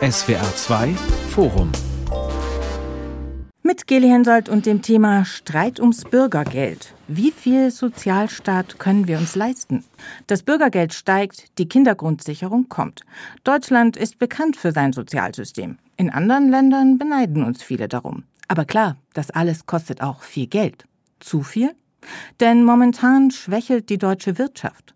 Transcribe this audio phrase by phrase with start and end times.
[0.00, 0.94] SWR 2
[1.30, 1.72] Forum
[3.62, 6.94] mit Geli Hensoldt und dem Thema Streit ums Bürgergeld.
[7.08, 9.84] Wie viel Sozialstaat können wir uns leisten?
[10.26, 13.02] Das Bürgergeld steigt, die Kindergrundsicherung kommt.
[13.44, 15.78] Deutschland ist bekannt für sein Sozialsystem.
[15.96, 18.24] In anderen Ländern beneiden uns viele darum.
[18.48, 20.84] Aber klar, das alles kostet auch viel Geld.
[21.18, 21.74] Zu viel?
[22.40, 24.94] Denn momentan schwächelt die deutsche Wirtschaft.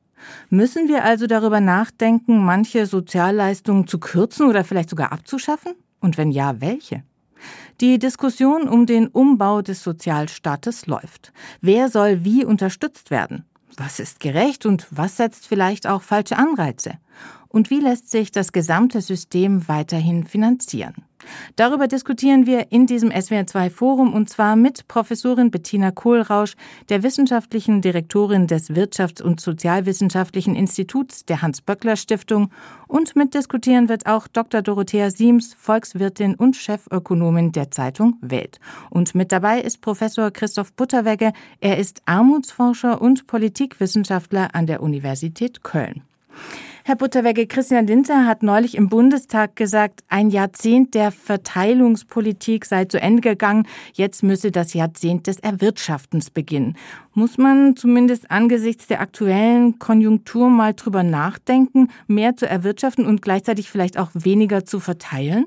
[0.51, 5.75] Müssen wir also darüber nachdenken, manche Sozialleistungen zu kürzen oder vielleicht sogar abzuschaffen?
[6.01, 7.03] Und wenn ja, welche?
[7.81, 11.33] Die Diskussion um den Umbau des Sozialstaates läuft.
[11.61, 13.45] Wer soll wie unterstützt werden?
[13.77, 16.99] Was ist gerecht und was setzt vielleicht auch falsche Anreize?
[17.49, 20.95] Und wie lässt sich das gesamte System weiterhin finanzieren?
[21.57, 26.55] Darüber diskutieren wir in diesem SWR2 Forum und zwar mit Professorin Bettina Kohlrausch,
[26.89, 32.51] der wissenschaftlichen Direktorin des Wirtschafts- und Sozialwissenschaftlichen Instituts der Hans-Böckler Stiftung
[32.89, 34.63] und mitdiskutieren wird auch Dr.
[34.63, 38.61] Dorothea Siems, Volkswirtin und Chefökonomin der Zeitung Welt.
[38.91, 41.33] Und mit dabei ist Professor Christoph Butterwegge.
[41.61, 46.03] Er ist Armutsforscher und Politikwissenschaftler an der Universität Köln.
[46.87, 53.01] Herr Butterwegge, Christian Lindner hat neulich im Bundestag gesagt, ein Jahrzehnt der Verteilungspolitik sei zu
[53.01, 53.67] Ende gegangen.
[53.95, 56.77] Jetzt müsse das Jahrzehnt des Erwirtschaftens beginnen.
[57.15, 63.71] Muss man zumindest angesichts der aktuellen Konjunktur mal drüber nachdenken, mehr zu erwirtschaften und gleichzeitig
[63.71, 65.47] vielleicht auch weniger zu verteilen?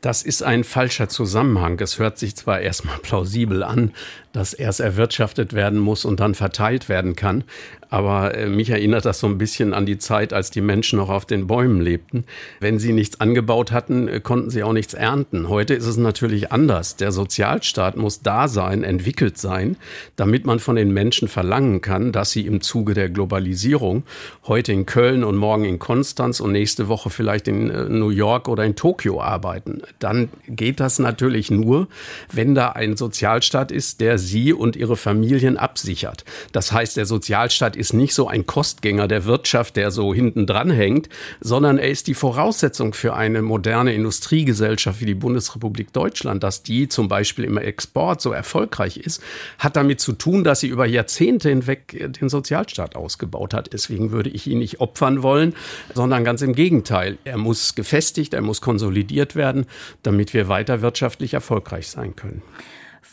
[0.00, 1.80] Das ist ein falscher Zusammenhang.
[1.80, 3.92] Es hört sich zwar erstmal plausibel an,
[4.36, 7.42] dass erst erwirtschaftet werden muss und dann verteilt werden kann.
[7.88, 11.08] Aber äh, mich erinnert das so ein bisschen an die Zeit, als die Menschen noch
[11.08, 12.24] auf den Bäumen lebten.
[12.60, 15.48] Wenn sie nichts angebaut hatten, äh, konnten sie auch nichts ernten.
[15.48, 16.96] Heute ist es natürlich anders.
[16.96, 19.76] Der Sozialstaat muss da sein, entwickelt sein,
[20.16, 24.02] damit man von den Menschen verlangen kann, dass sie im Zuge der Globalisierung
[24.46, 28.48] heute in Köln und morgen in Konstanz und nächste Woche vielleicht in äh, New York
[28.48, 29.82] oder in Tokio arbeiten.
[30.00, 31.88] Dann geht das natürlich nur,
[32.32, 36.24] wenn da ein Sozialstaat ist, der sie und ihre Familien absichert.
[36.52, 40.70] Das heißt, der Sozialstaat ist nicht so ein Kostgänger der Wirtschaft, der so hinten dran
[40.70, 41.08] hängt,
[41.40, 46.88] sondern er ist die Voraussetzung für eine moderne Industriegesellschaft wie die Bundesrepublik Deutschland, dass die
[46.88, 49.22] zum Beispiel im Export so erfolgreich ist,
[49.58, 53.72] hat damit zu tun, dass sie über Jahrzehnte hinweg den Sozialstaat ausgebaut hat.
[53.72, 55.54] Deswegen würde ich ihn nicht opfern wollen,
[55.94, 57.18] sondern ganz im Gegenteil.
[57.24, 59.66] Er muss gefestigt, er muss konsolidiert werden,
[60.02, 62.42] damit wir weiter wirtschaftlich erfolgreich sein können.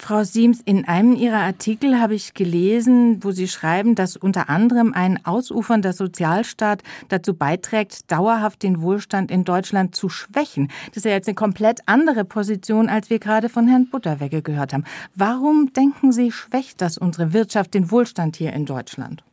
[0.03, 4.91] Frau Siems, in einem Ihrer Artikel habe ich gelesen, wo Sie schreiben, dass unter anderem
[4.93, 10.67] ein ausufernder Sozialstaat dazu beiträgt, dauerhaft den Wohlstand in Deutschland zu schwächen.
[10.87, 14.73] Das ist ja jetzt eine komplett andere Position, als wir gerade von Herrn Butterwegge gehört
[14.73, 14.83] haben.
[15.15, 19.23] Warum denken Sie, schwächt das unsere Wirtschaft, den Wohlstand hier in Deutschland?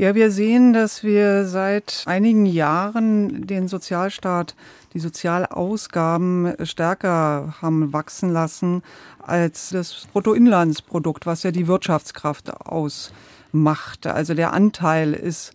[0.00, 4.54] Ja, wir sehen, dass wir seit einigen Jahren den Sozialstaat,
[4.94, 8.84] die Sozialausgaben stärker haben wachsen lassen
[9.18, 14.06] als das Bruttoinlandsprodukt, was ja die Wirtschaftskraft ausmacht.
[14.06, 15.50] Also der Anteil ist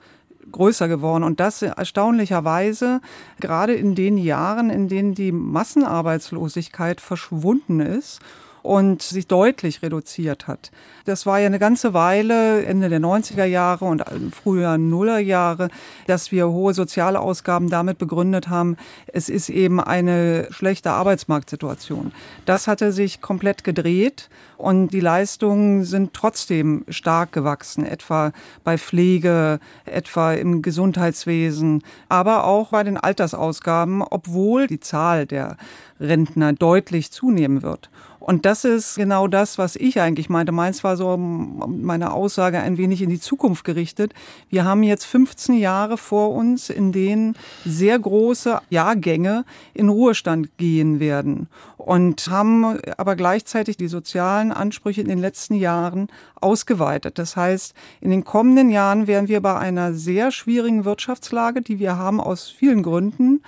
[0.52, 3.00] größer geworden und das erstaunlicherweise
[3.40, 8.20] gerade in den Jahren, in denen die Massenarbeitslosigkeit verschwunden ist
[8.64, 10.72] und sich deutlich reduziert hat.
[11.06, 15.68] Das war ja eine ganze Weile, Ende der 90er Jahre und früher Nuller Jahre,
[16.08, 22.14] dass wir hohe soziale Ausgaben damit begründet haben, es ist eben eine schlechte Arbeitsmarktsituation.
[22.46, 28.32] Das hatte sich komplett gedreht und die Leistungen sind trotzdem stark gewachsen, etwa
[28.64, 35.58] bei Pflege, etwa im Gesundheitswesen, aber auch bei den Altersausgaben, obwohl die Zahl der
[36.00, 37.90] Rentner deutlich zunehmen wird.
[38.24, 40.54] Und das ist genau das, was ich eigentlich meinte.
[40.54, 44.14] Meins war so meine Aussage ein wenig in die Zukunft gerichtet.
[44.50, 47.36] Wir haben jetzt 15 Jahre vor uns, in denen
[47.66, 51.50] sehr große Jahrgänge in Ruhestand gehen werden
[51.84, 56.08] und haben aber gleichzeitig die sozialen Ansprüche in den letzten Jahren
[56.40, 57.20] ausgeweitet.
[57.20, 61.98] Das heißt, in den kommenden Jahren werden wir bei einer sehr schwierigen Wirtschaftslage, die wir
[61.98, 63.42] haben aus vielen Gründen,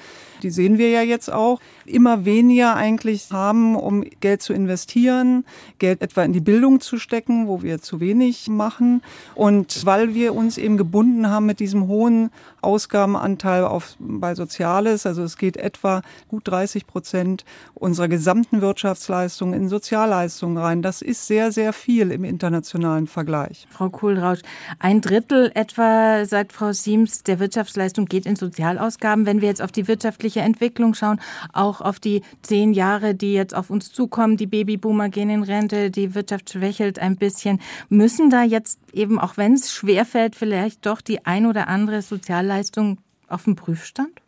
[0.43, 5.45] die sehen wir ja jetzt auch, immer weniger eigentlich haben, um Geld zu investieren,
[5.79, 9.01] Geld etwa in die Bildung zu stecken, wo wir zu wenig machen.
[9.33, 12.31] Und weil wir uns eben gebunden haben mit diesem hohen
[12.61, 19.69] Ausgabenanteil auf, bei Soziales, also es geht etwa gut 30 Prozent unserer gesamten Wirtschaftsleistungen in
[19.69, 20.81] Sozialleistungen rein.
[20.81, 23.67] Das ist sehr, sehr viel im internationalen Vergleich.
[23.69, 24.39] Frau Kohlrausch,
[24.79, 29.27] ein Drittel etwa, sagt Frau Siems, der Wirtschaftsleistung geht in Sozialausgaben.
[29.27, 31.19] Wenn wir jetzt auf die wirtschaftliche Entwicklung schauen,
[31.53, 34.37] auch auch auf die zehn Jahre, die jetzt auf uns zukommen.
[34.37, 37.59] Die Babyboomer gehen in Rente, die Wirtschaft schwächelt ein bisschen.
[37.89, 42.99] Müssen da jetzt eben, auch wenn es schwerfällt, vielleicht doch die ein oder andere Sozialleistung
[43.27, 44.21] auf den Prüfstand?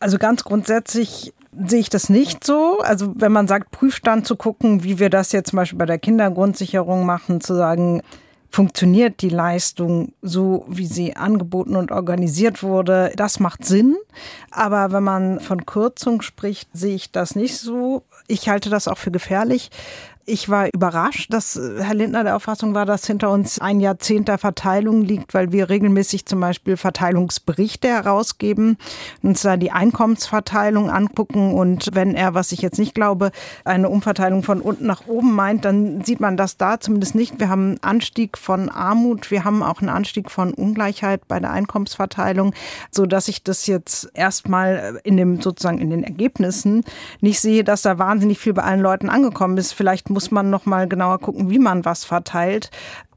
[0.00, 2.80] Also ganz grundsätzlich sehe ich das nicht so.
[2.80, 5.98] Also wenn man sagt, Prüfstand zu gucken, wie wir das jetzt zum Beispiel bei der
[5.98, 8.02] Kindergrundsicherung machen, zu sagen,
[8.50, 13.96] funktioniert die Leistung so, wie sie angeboten und organisiert wurde, das macht Sinn.
[14.50, 18.02] Aber wenn man von Kürzung spricht, sehe ich das nicht so.
[18.26, 19.70] Ich halte das auch für gefährlich,
[20.26, 24.28] ich war überrascht, dass äh, Herr Lindner der Auffassung war, dass hinter uns ein Jahrzehnt
[24.28, 28.76] der Verteilung liegt, weil wir regelmäßig zum Beispiel Verteilungsberichte herausgeben,
[29.22, 33.30] uns da die Einkommensverteilung angucken und wenn er, was ich jetzt nicht glaube,
[33.64, 37.40] eine Umverteilung von unten nach oben meint, dann sieht man das da zumindest nicht.
[37.40, 41.50] Wir haben einen Anstieg von Armut, wir haben auch einen Anstieg von Ungleichheit bei der
[41.50, 42.54] Einkommensverteilung,
[42.90, 46.84] so dass ich das jetzt erstmal in dem sozusagen in den Ergebnissen
[47.20, 49.72] nicht sehe, dass da wahnsinnig viel bei allen Leuten angekommen ist.
[49.72, 52.70] Vielleicht muss man noch mal genauer gucken, wie man was verteilt.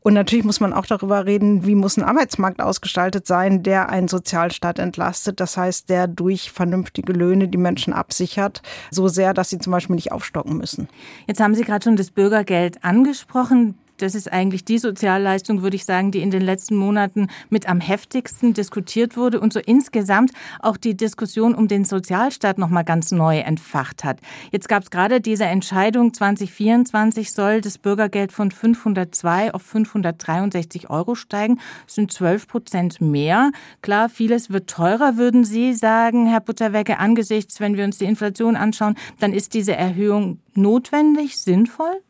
[0.04, 4.10] Und natürlich muss man auch darüber reden, wie muss ein Arbeitsmarkt ausgestaltet sein, der einen
[4.10, 5.40] Sozialstaat entlastet.
[5.40, 8.62] Das heißt, der durch vernünftige Löhne die Menschen absichert,
[8.92, 10.90] so sehr, dass sie zum Beispiel nicht aufstocken müssen.
[11.26, 15.86] Jetzt haben Sie gerade schon das Bürgergeld angesprochen das ist eigentlich die Sozialleistung, würde ich
[15.86, 20.76] sagen, die in den letzten Monaten mit am heftigsten diskutiert wurde und so insgesamt auch
[20.76, 24.20] die Diskussion um den Sozialstaat noch mal ganz neu entfacht hat.
[24.52, 31.16] Jetzt gab es gerade diese Entscheidung, 2024 soll das Bürgergeld von 502 auf 563 Euro
[31.16, 31.60] steigen.
[31.86, 33.52] Das sind 12 Prozent mehr.
[33.82, 38.58] Klar, vieles wird teurer, würden Sie sagen, Herr Butterwecke, angesichts, wenn wir uns die Inflation
[38.58, 42.02] anschauen, dann ist diese Erhöhung notwendig, sinnvoll?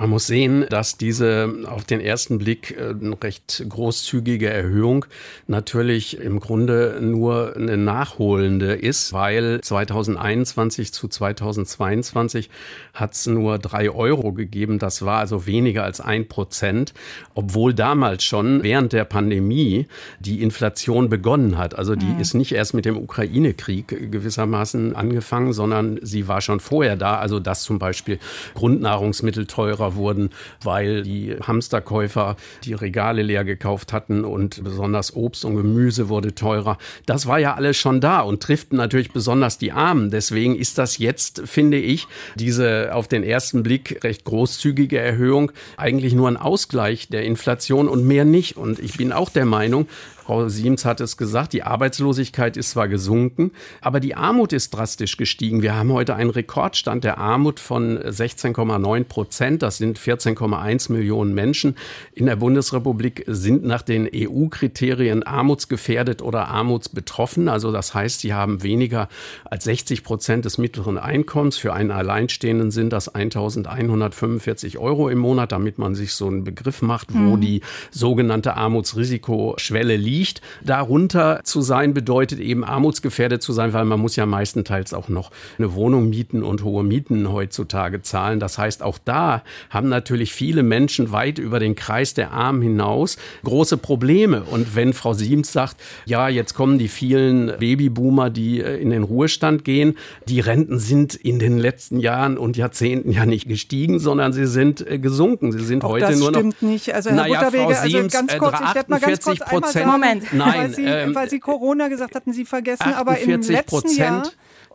[0.00, 5.04] Man muss sehen, dass diese auf den ersten Blick äh, recht großzügige Erhöhung
[5.46, 12.48] natürlich im Grunde nur eine nachholende ist, weil 2021 zu 2022
[12.94, 14.78] hat es nur drei Euro gegeben.
[14.78, 16.94] Das war also weniger als ein Prozent,
[17.34, 19.86] obwohl damals schon während der Pandemie
[20.18, 21.78] die Inflation begonnen hat.
[21.78, 22.20] Also die mhm.
[22.20, 27.18] ist nicht erst mit dem Ukraine-Krieg gewissermaßen angefangen, sondern sie war schon vorher da.
[27.18, 28.18] Also dass zum Beispiel
[28.54, 30.30] Grundnahrungsmittel teurer wurden,
[30.62, 36.78] weil die Hamsterkäufer die Regale leer gekauft hatten und besonders Obst und Gemüse wurde teurer.
[37.06, 40.10] Das war ja alles schon da und trifft natürlich besonders die Armen.
[40.10, 46.14] Deswegen ist das jetzt, finde ich, diese auf den ersten Blick recht großzügige Erhöhung eigentlich
[46.14, 48.56] nur ein Ausgleich der Inflation und mehr nicht.
[48.56, 49.86] Und ich bin auch der Meinung,
[50.30, 53.50] Frau Siems hat es gesagt, die Arbeitslosigkeit ist zwar gesunken,
[53.80, 55.60] aber die Armut ist drastisch gestiegen.
[55.60, 59.60] Wir haben heute einen Rekordstand der Armut von 16,9 Prozent.
[59.60, 61.74] Das sind 14,1 Millionen Menschen
[62.12, 67.48] in der Bundesrepublik sind nach den EU-Kriterien armutsgefährdet oder armutsbetroffen.
[67.48, 69.08] Also das heißt, sie haben weniger
[69.46, 71.56] als 60 Prozent des mittleren Einkommens.
[71.56, 76.82] Für einen Alleinstehenden sind das 1145 Euro im Monat, damit man sich so einen Begriff
[76.82, 77.40] macht, wo mhm.
[77.40, 80.40] die sogenannte Armutsrisikoschwelle liegt liegt.
[80.62, 85.30] Darunter zu sein bedeutet eben armutsgefährdet zu sein, weil man muss ja meistenteils auch noch
[85.58, 88.40] eine Wohnung mieten und hohe Mieten heutzutage zahlen.
[88.40, 93.16] Das heißt, auch da haben natürlich viele Menschen weit über den Kreis der Armen hinaus
[93.44, 94.42] große Probleme.
[94.44, 99.02] Und wenn Frau Siems sagt, ja, jetzt kommen die vielen Babyboomer, die äh, in den
[99.02, 99.96] Ruhestand gehen,
[100.26, 104.86] die Renten sind in den letzten Jahren und Jahrzehnten ja nicht gestiegen, sondern sie sind
[104.86, 105.52] äh, gesunken.
[105.52, 106.42] Sie sind auch heute nur noch.
[106.42, 106.94] Das stimmt nicht.
[106.94, 109.86] Also Herr naja, Butterwege, Frau Siems, also ganz kurz, ich werde mal ganz kurz Prozent,
[109.86, 110.09] Moment.
[110.32, 110.54] Nein.
[110.54, 114.22] Weil Sie, ähm, weil Sie Corona gesagt hatten, Sie vergessen, aber im letzten Jahr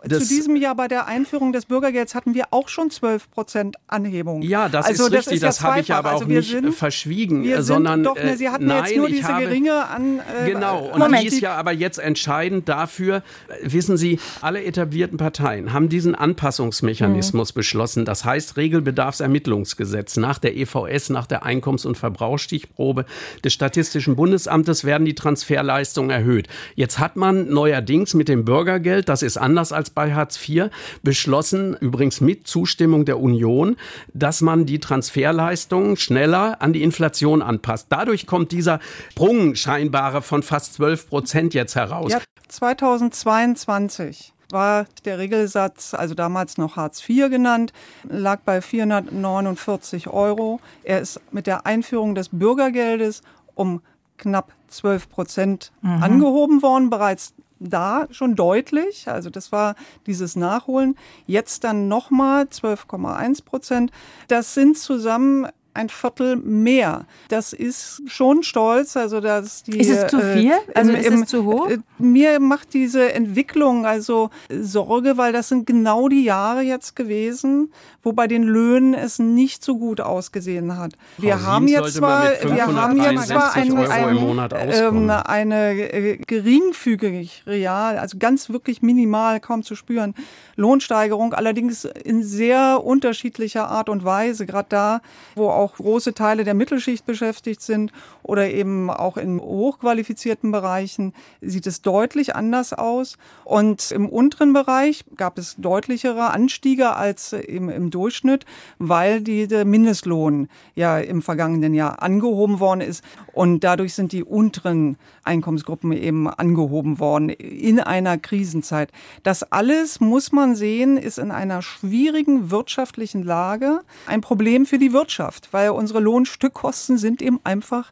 [0.09, 4.41] zu diesem Jahr bei der Einführung des Bürgergelds hatten wir auch schon 12 Prozent Anhebung.
[4.41, 5.33] Ja, das also ist das richtig.
[5.35, 8.37] Ist ja das habe ich aber auch also nicht sind, verschwiegen, wir sondern doch, ne,
[8.37, 10.19] Sie hatten nein, jetzt nur diese habe, geringe an.
[10.19, 10.89] Äh, genau.
[10.91, 11.23] Und Moment.
[11.23, 13.23] die ist ja aber jetzt entscheidend dafür.
[13.63, 17.55] Wissen Sie, alle etablierten Parteien haben diesen Anpassungsmechanismus mhm.
[17.55, 18.05] beschlossen.
[18.05, 23.05] Das heißt Regelbedarfsermittlungsgesetz nach der EVS, nach der Einkommens- und Verbrauchsstichprobe
[23.43, 26.47] des Statistischen Bundesamtes werden die Transferleistungen erhöht.
[26.75, 30.69] Jetzt hat man neuerdings mit dem Bürgergeld, das ist anders als bei Hartz IV
[31.01, 33.77] beschlossen, übrigens mit Zustimmung der Union,
[34.13, 37.87] dass man die Transferleistungen schneller an die Inflation anpasst.
[37.89, 38.79] Dadurch kommt dieser
[39.11, 42.11] Sprung scheinbare von fast 12 Prozent jetzt heraus.
[42.11, 47.73] Ja, 2022 war der Regelsatz, also damals noch Hartz IV genannt,
[48.07, 50.59] lag bei 449 Euro.
[50.83, 53.21] Er ist mit der Einführung des Bürgergeldes
[53.55, 53.81] um
[54.17, 56.03] knapp 12 Prozent mhm.
[56.03, 57.33] angehoben worden, bereits
[57.69, 59.07] da schon deutlich.
[59.07, 60.95] Also das war dieses Nachholen.
[61.25, 63.91] Jetzt dann nochmal 12,1 Prozent.
[64.27, 67.05] Das sind zusammen ein Viertel mehr.
[67.29, 68.97] Das ist schon stolz.
[68.97, 70.53] Also dass die, ist es zu äh, viel?
[70.73, 71.69] Also im, ist es zu hoch?
[71.69, 77.71] Äh, mir macht diese Entwicklung also Sorge, weil das sind genau die Jahre jetzt gewesen,
[78.03, 80.93] wo bei den Löhnen es nicht so gut ausgesehen hat.
[81.17, 85.71] Wir Frau haben Siems jetzt zwar, wir haben jetzt zwar 563 ein, ein, ähm, eine
[85.91, 90.13] äh, geringfügig real, also ganz wirklich minimal, kaum zu spüren,
[90.55, 95.01] Lohnsteigerung, allerdings in sehr unterschiedlicher Art und Weise, gerade da,
[95.33, 97.91] wo auch große Teile der Mittelschicht beschäftigt sind
[98.25, 103.17] oder eben auch in hochqualifizierten Bereichen, sieht es deutlich anders aus.
[103.43, 108.45] Und im unteren Bereich gab es deutlichere Anstiege als im, im Durchschnitt,
[108.79, 113.03] weil die, der Mindestlohn ja im vergangenen Jahr angehoben worden ist.
[113.31, 118.91] Und dadurch sind die unteren Einkommensgruppen eben angehoben worden in einer Krisenzeit.
[119.21, 124.93] Das alles muss man sehen, ist in einer schwierigen wirtschaftlichen Lage ein Problem für die
[124.93, 127.91] Wirtschaft, weil unsere Lohnstückkosten sind eben einfach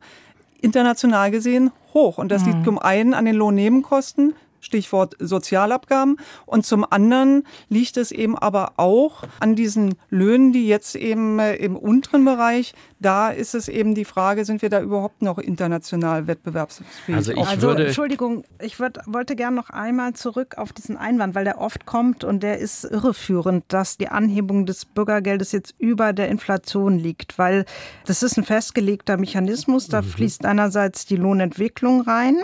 [0.64, 2.18] international gesehen hoch.
[2.18, 6.18] Und das liegt zum einen an den Lohnnebenkosten, Stichwort Sozialabgaben.
[6.46, 11.56] Und zum anderen liegt es eben aber auch an diesen Löhnen, die jetzt eben äh,
[11.56, 16.28] im unteren Bereich, da ist es eben die Frage, sind wir da überhaupt noch international
[16.28, 17.16] wettbewerbsfähig?
[17.16, 21.36] Also ich Also, würde Entschuldigung, ich würd, wollte gern noch einmal zurück auf diesen Einwand,
[21.36, 26.14] weil der oft kommt und der ist irreführend, dass die Anhebung des Bürgergeldes jetzt über
[26.14, 27.66] der Inflation liegt, weil
[28.06, 29.88] das ist ein festgelegter Mechanismus.
[29.88, 32.38] Da fließt einerseits die Lohnentwicklung rein,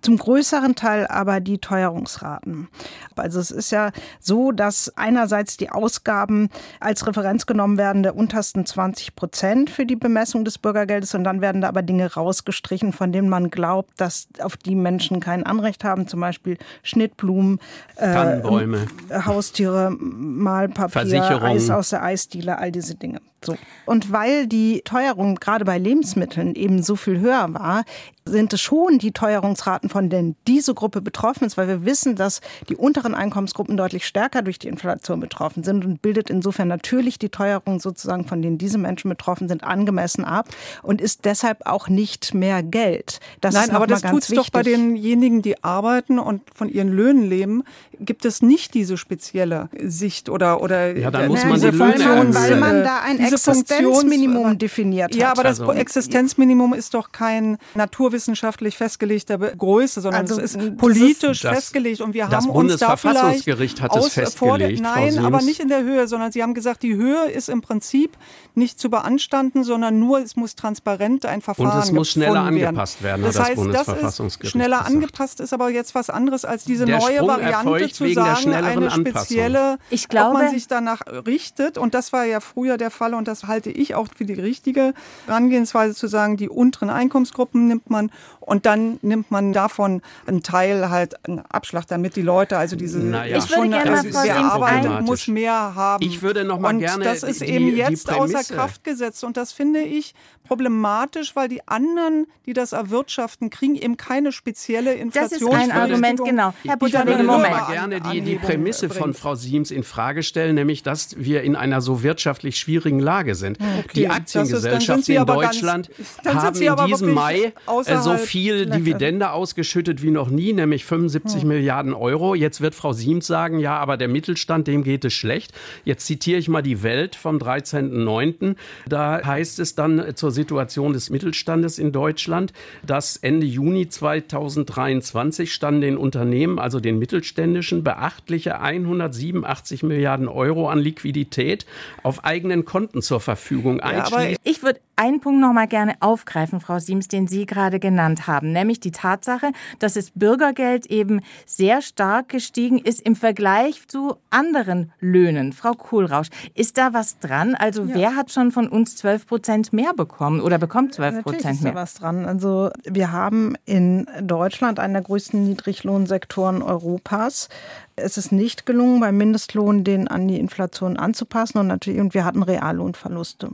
[0.00, 2.68] zum größeren Teil aber die Teuerungsraten.
[3.16, 6.50] Also es ist ja so, dass einerseits die Ausgaben
[6.80, 11.40] als Referenz genommen werden der untersten 20 Prozent für die Bemessung des Bürgergeldes und dann
[11.40, 15.84] werden da aber Dinge rausgestrichen, von denen man glaubt, dass auf die Menschen kein Anrecht
[15.84, 17.58] haben, zum Beispiel Schnittblumen,
[17.96, 18.86] äh, Tannenbäume.
[19.10, 21.42] Haustiere, Malpapier.
[21.42, 23.20] Eis aus der Eisdiele, all diese Dinge.
[23.44, 23.56] So.
[23.86, 27.84] Und weil die Teuerung gerade bei Lebensmitteln eben so viel höher war,
[28.24, 32.40] sind es schon die Teuerungsraten, von denen diese Gruppe betroffen ist, weil wir wissen, dass
[32.68, 37.30] die unteren Einkommensgruppen deutlich stärker durch die Inflation betroffen sind und bildet insofern natürlich die
[37.30, 40.48] Teuerung sozusagen, von denen diese Menschen betroffen sind, angemessen ab
[40.82, 43.18] und ist deshalb auch nicht mehr Geld.
[43.40, 46.88] Das Nein, ist aber das ganz tut's doch bei denjenigen, die arbeiten und von ihren
[46.88, 47.64] Löhnen leben,
[47.98, 52.34] gibt es nicht diese spezielle Sicht oder oder Ja, dann äh, muss man die Löhne
[52.34, 55.14] weil man äh, da ein diese Existenzminimum Funktions- definiert hat.
[55.14, 60.76] Ja, aber das Also- Existenzminimum ist doch kein naturwissenschaftlich festgelegter Größe, sondern Also, es ist
[60.76, 64.78] politisch Das- festgelegt und wir das haben uns da vielleicht Bundesverfassungsgericht hat es der- festgelegt,
[64.80, 67.60] Frau Nein, aber nicht in der Höhe, sondern Sie haben gesagt, die Höhe ist im
[67.60, 68.16] Prinzip
[68.54, 72.48] nicht zu beanstanden, sondern nur es muss transparent ein Verfahren Und es muss schneller werden.
[72.66, 74.90] angepasst werden, Das hat das heißt, das ist schneller gesagt.
[74.94, 78.52] angepasst ist aber jetzt was anderes als diese Der neue Sprung Variante zu der sagen,
[78.52, 82.90] eine spezielle, Ich ob glaube- man sich danach richtet und das war ja früher der
[82.90, 84.94] Fall und das halte ich auch für die richtige
[85.26, 88.10] Herangehensweise zu sagen, die unteren Einkommensgruppen nimmt man
[88.40, 92.98] und dann nimmt man davon einen Teil halt einen Abschlag, damit die Leute also diese
[92.98, 93.38] Naja.
[93.38, 96.04] Ich würde gerne mal Siems arbeitet, muss mehr haben.
[96.04, 99.36] Ich würde noch mal und gerne das ist die- eben jetzt außer Kraft gesetzt und
[99.36, 100.14] das finde ich
[100.48, 105.54] problematisch, weil die anderen, die das erwirtschaften, kriegen eben keine spezielle Das ist Inflation.
[105.54, 106.52] ein Argument, genau.
[106.64, 109.14] Herr Ich Butterling, würde noch mal gerne die, die Prämisse von.
[109.14, 113.58] Frau Siems in Frage stellen, nämlich, dass wir in einer so wirtschaftlich schwierigen Lage sind.
[113.94, 115.90] Die das ist- dann sind Aktiengesellschaften in ganz- Deutschland
[116.22, 117.52] sind haben in diesem Mai
[117.86, 122.34] äh, so viel Dividende ausgeschüttet wie noch nie, nämlich 75 Milliarden Euro.
[122.34, 125.52] Jetzt wird Frau Siems sagen, ja, aber der Mittelstand, dem geht es schlecht.
[125.84, 128.56] Jetzt zitiere ich mal die Welt vom 13.09.
[128.88, 132.52] Da heißt es dann zur Situation des Mittelstandes in Deutschland,
[132.86, 140.78] dass Ende Juni 2023 standen den Unternehmen, also den mittelständischen, beachtliche 187 Milliarden Euro an
[140.78, 141.66] Liquidität
[142.02, 143.80] auf eigenen Konten zur Verfügung.
[143.80, 147.80] aber einschließlich Ich würde einen Punkt noch mal gerne aufgreifen, Frau Siems, den Sie gerade
[147.80, 153.86] genannt haben, nämlich die Tatsache, dass das Bürgergeld eben sehr stark gestiegen ist im Vergleich
[153.88, 155.52] zu anderen Löhnen.
[155.52, 157.54] Frau Kohlrausch, ist da was dran?
[157.54, 161.54] Also wer hat schon von uns 12 Prozent mehr bekommen oder bekommt 12 Natürlich Prozent
[161.56, 161.74] ist da mehr?
[161.74, 162.24] was dran.
[162.26, 167.48] Also wir haben in Deutschland einen der größten Niedriglohnsektoren Europas.
[167.96, 172.24] Es ist nicht gelungen, beim Mindestlohn den an die Inflation anzupassen und natürlich und wir
[172.24, 173.50] hatten Reallohnverluste.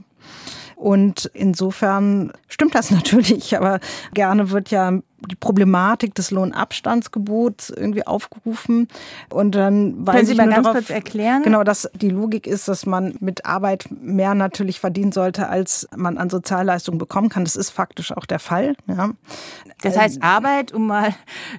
[0.79, 3.81] Und insofern stimmt das natürlich, aber
[4.15, 4.93] gerne wird ja
[5.29, 8.87] die Problematik des Lohnabstandsgebots irgendwie aufgerufen
[9.31, 11.43] und dann Können Sie mal ganz darauf, kurz erklären?
[11.43, 16.17] Genau, dass die Logik ist, dass man mit Arbeit mehr natürlich verdienen sollte, als man
[16.17, 17.45] an Sozialleistungen bekommen kann.
[17.45, 18.77] Das ist faktisch auch der Fall.
[18.87, 19.11] Ja.
[19.83, 21.13] Das heißt, Arbeit, um mal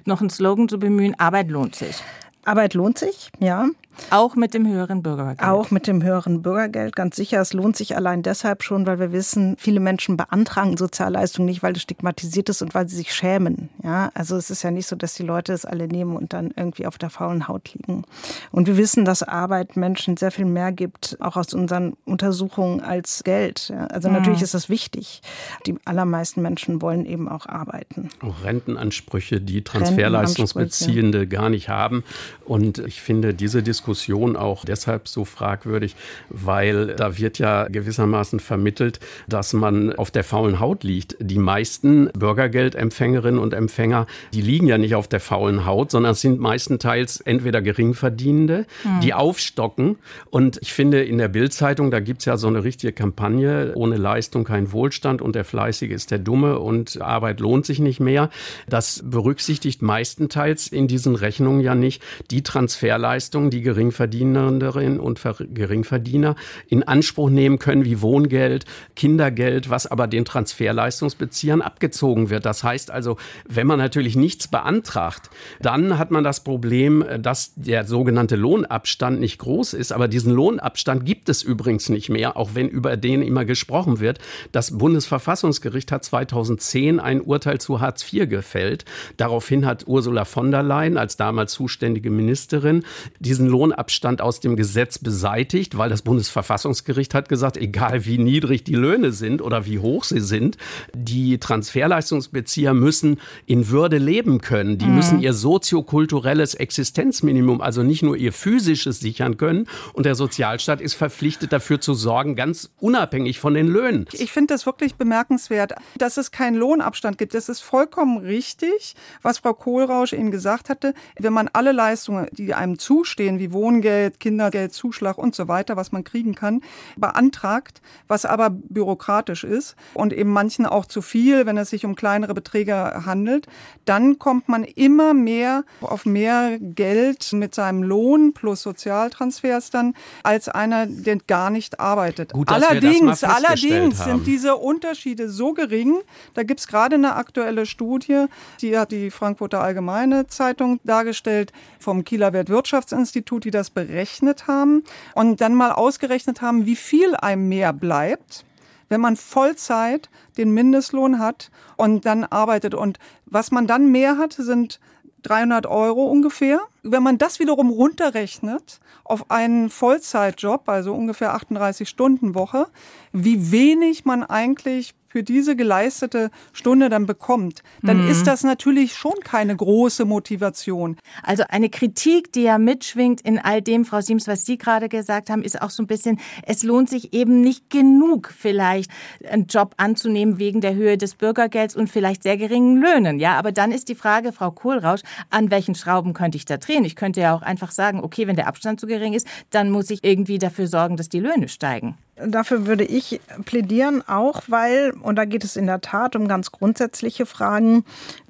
[0.06, 2.02] noch einen Slogan zu bemühen, Arbeit lohnt sich.
[2.46, 3.66] Arbeit lohnt sich, ja.
[4.10, 5.42] Auch mit dem höheren Bürgergeld.
[5.42, 7.40] Auch mit dem höheren Bürgergeld, ganz sicher.
[7.40, 11.74] Es lohnt sich allein deshalb schon, weil wir wissen, viele Menschen beantragen Sozialleistungen nicht, weil
[11.74, 13.68] es stigmatisiert ist und weil sie sich schämen.
[13.82, 16.52] Ja, also es ist ja nicht so, dass die Leute es alle nehmen und dann
[16.56, 18.04] irgendwie auf der faulen Haut liegen.
[18.50, 23.22] Und wir wissen, dass Arbeit Menschen sehr viel mehr gibt, auch aus unseren Untersuchungen als
[23.22, 23.68] Geld.
[23.68, 24.14] Ja, also mhm.
[24.16, 25.20] natürlich ist das wichtig.
[25.66, 28.08] Die allermeisten Menschen wollen eben auch arbeiten.
[28.22, 32.02] Auch Rentenansprüche, die Transferleistungsbeziehende gar nicht haben.
[32.44, 35.96] Und ich finde diese Diskussion Diskussion auch deshalb so fragwürdig,
[36.28, 41.16] weil da wird ja gewissermaßen vermittelt, dass man auf der faulen Haut liegt.
[41.18, 46.20] Die meisten Bürgergeldempfängerinnen und Empfänger, die liegen ja nicht auf der faulen Haut, sondern es
[46.20, 49.00] sind meistenteils entweder Geringverdienende, hm.
[49.00, 49.96] die aufstocken.
[50.30, 53.96] Und ich finde, in der Bildzeitung, da gibt es ja so eine richtige Kampagne, ohne
[53.96, 58.30] Leistung kein Wohlstand und der Fleißige ist der Dumme und Arbeit lohnt sich nicht mehr.
[58.68, 65.20] Das berücksichtigt meistenteils in diesen Rechnungen ja nicht die Transferleistungen, die Geringverdienerinnen und
[65.54, 66.34] Geringverdiener
[66.66, 68.64] in Anspruch nehmen können, wie Wohngeld,
[68.96, 72.46] Kindergeld, was aber den Transferleistungsbeziehern abgezogen wird.
[72.46, 73.16] Das heißt also,
[73.48, 79.38] wenn man natürlich nichts beantragt, dann hat man das Problem, dass der sogenannte Lohnabstand nicht
[79.38, 79.92] groß ist.
[79.92, 84.18] Aber diesen Lohnabstand gibt es übrigens nicht mehr, auch wenn über den immer gesprochen wird.
[84.50, 88.84] Das Bundesverfassungsgericht hat 2010 ein Urteil zu Hartz IV gefällt.
[89.16, 92.82] Daraufhin hat Ursula von der Leyen als damals zuständige Ministerin
[93.20, 98.64] diesen Lohn Lohnabstand aus dem Gesetz beseitigt, weil das Bundesverfassungsgericht hat gesagt, egal wie niedrig
[98.64, 100.56] die Löhne sind oder wie hoch sie sind,
[100.94, 104.78] die Transferleistungsbezieher müssen in Würde leben können.
[104.78, 104.94] Die mhm.
[104.94, 109.66] müssen ihr soziokulturelles Existenzminimum, also nicht nur ihr physisches sichern können.
[109.92, 114.06] Und der Sozialstaat ist verpflichtet dafür zu sorgen, ganz unabhängig von den Löhnen.
[114.12, 117.34] Ich finde das wirklich bemerkenswert, dass es keinen Lohnabstand gibt.
[117.34, 120.94] Das ist vollkommen richtig, was Frau Kohlrausch eben gesagt hatte.
[121.18, 125.92] Wenn man alle Leistungen, die einem zustehen, wie Wohngeld, Kindergeld, Zuschlag und so weiter, was
[125.92, 126.62] man kriegen kann,
[126.96, 131.94] beantragt, was aber bürokratisch ist und eben manchen auch zu viel, wenn es sich um
[131.94, 133.46] kleinere Beträge handelt,
[133.84, 140.48] dann kommt man immer mehr auf mehr Geld mit seinem Lohn plus Sozialtransfers dann als
[140.48, 142.32] einer, der gar nicht arbeitet.
[142.32, 146.00] Gut, allerdings, allerdings sind diese Unterschiede so gering.
[146.34, 148.26] Da gibt es gerade eine aktuelle Studie,
[148.60, 154.84] die hat die Frankfurter Allgemeine Zeitung dargestellt vom Kieler Weltwirtschaftsinstitut Institut, die das berechnet haben
[155.14, 158.44] und dann mal ausgerechnet haben, wie viel einem mehr bleibt,
[158.88, 162.74] wenn man Vollzeit den Mindestlohn hat und dann arbeitet.
[162.74, 164.80] Und was man dann mehr hat, sind
[165.22, 166.60] 300 Euro ungefähr.
[166.82, 172.66] Wenn man das wiederum runterrechnet auf einen Vollzeitjob, also ungefähr 38 Stunden Woche,
[173.12, 178.10] wie wenig man eigentlich für diese geleistete Stunde dann bekommt, dann mhm.
[178.10, 180.96] ist das natürlich schon keine große Motivation.
[181.24, 185.28] Also eine Kritik, die ja mitschwingt in all dem, Frau Siems, was Sie gerade gesagt
[185.28, 188.90] haben, ist auch so ein bisschen, es lohnt sich eben nicht genug vielleicht
[189.28, 193.18] einen Job anzunehmen wegen der Höhe des Bürgergelds und vielleicht sehr geringen Löhnen.
[193.18, 196.84] Ja, aber dann ist die Frage, Frau Kohlrausch, an welchen Schrauben könnte ich da drehen?
[196.84, 199.90] Ich könnte ja auch einfach sagen, okay, wenn der Abstand zu gering ist, dann muss
[199.90, 201.96] ich irgendwie dafür sorgen, dass die Löhne steigen.
[202.26, 206.52] Dafür würde ich plädieren, auch weil, und da geht es in der Tat um ganz
[206.52, 207.84] grundsätzliche Fragen.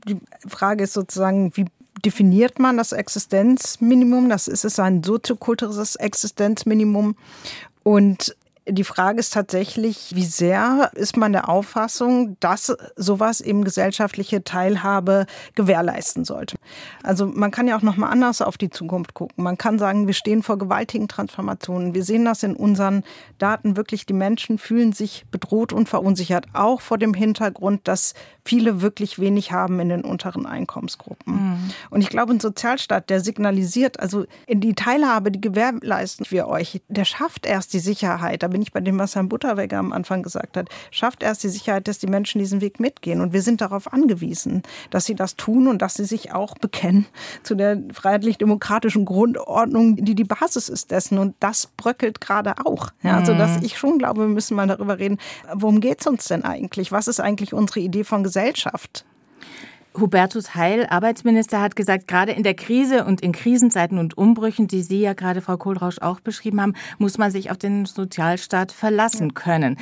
[0.07, 1.67] Die Frage ist sozusagen, wie
[2.05, 4.29] definiert man das Existenzminimum?
[4.29, 7.17] Das ist es ein soziokulturelles Existenzminimum.
[7.83, 8.37] Und
[8.69, 15.27] die Frage ist tatsächlich, wie sehr ist man der Auffassung, dass sowas eben gesellschaftliche Teilhabe
[15.55, 16.57] gewährleisten sollte.
[17.03, 19.43] Also man kann ja auch noch mal anders auf die Zukunft gucken.
[19.43, 21.95] Man kann sagen, wir stehen vor gewaltigen Transformationen.
[21.95, 23.03] Wir sehen das in unseren
[23.39, 24.07] Daten wirklich.
[24.07, 28.15] Die Menschen fühlen sich bedroht und verunsichert, auch vor dem Hintergrund, dass
[28.51, 31.35] viele wirklich wenig haben in den unteren Einkommensgruppen.
[31.35, 31.71] Mhm.
[31.89, 36.83] Und ich glaube, ein Sozialstaat, der signalisiert, also in die Teilhabe, die gewährleisten wir euch,
[36.89, 38.43] der schafft erst die Sicherheit.
[38.43, 41.49] Da bin ich bei dem, was Herr Butterweger am Anfang gesagt hat, schafft erst die
[41.49, 43.21] Sicherheit, dass die Menschen diesen Weg mitgehen.
[43.21, 47.07] Und wir sind darauf angewiesen, dass sie das tun und dass sie sich auch bekennen
[47.45, 51.19] zu der freiheitlich-demokratischen Grundordnung, die die Basis ist dessen.
[51.19, 52.89] Und das bröckelt gerade auch.
[53.05, 53.65] Ja, also, dass mhm.
[53.65, 55.19] ich schon glaube, wir müssen mal darüber reden,
[55.55, 56.91] worum geht es uns denn eigentlich?
[56.91, 58.40] Was ist eigentlich unsere Idee von Gesellschaft?
[59.99, 64.83] Hubertus Heil, Arbeitsminister, hat gesagt, gerade in der Krise und in Krisenzeiten und Umbrüchen, die
[64.83, 69.35] Sie ja gerade, Frau Kohlrausch, auch beschrieben haben, muss man sich auf den Sozialstaat verlassen
[69.35, 69.77] können.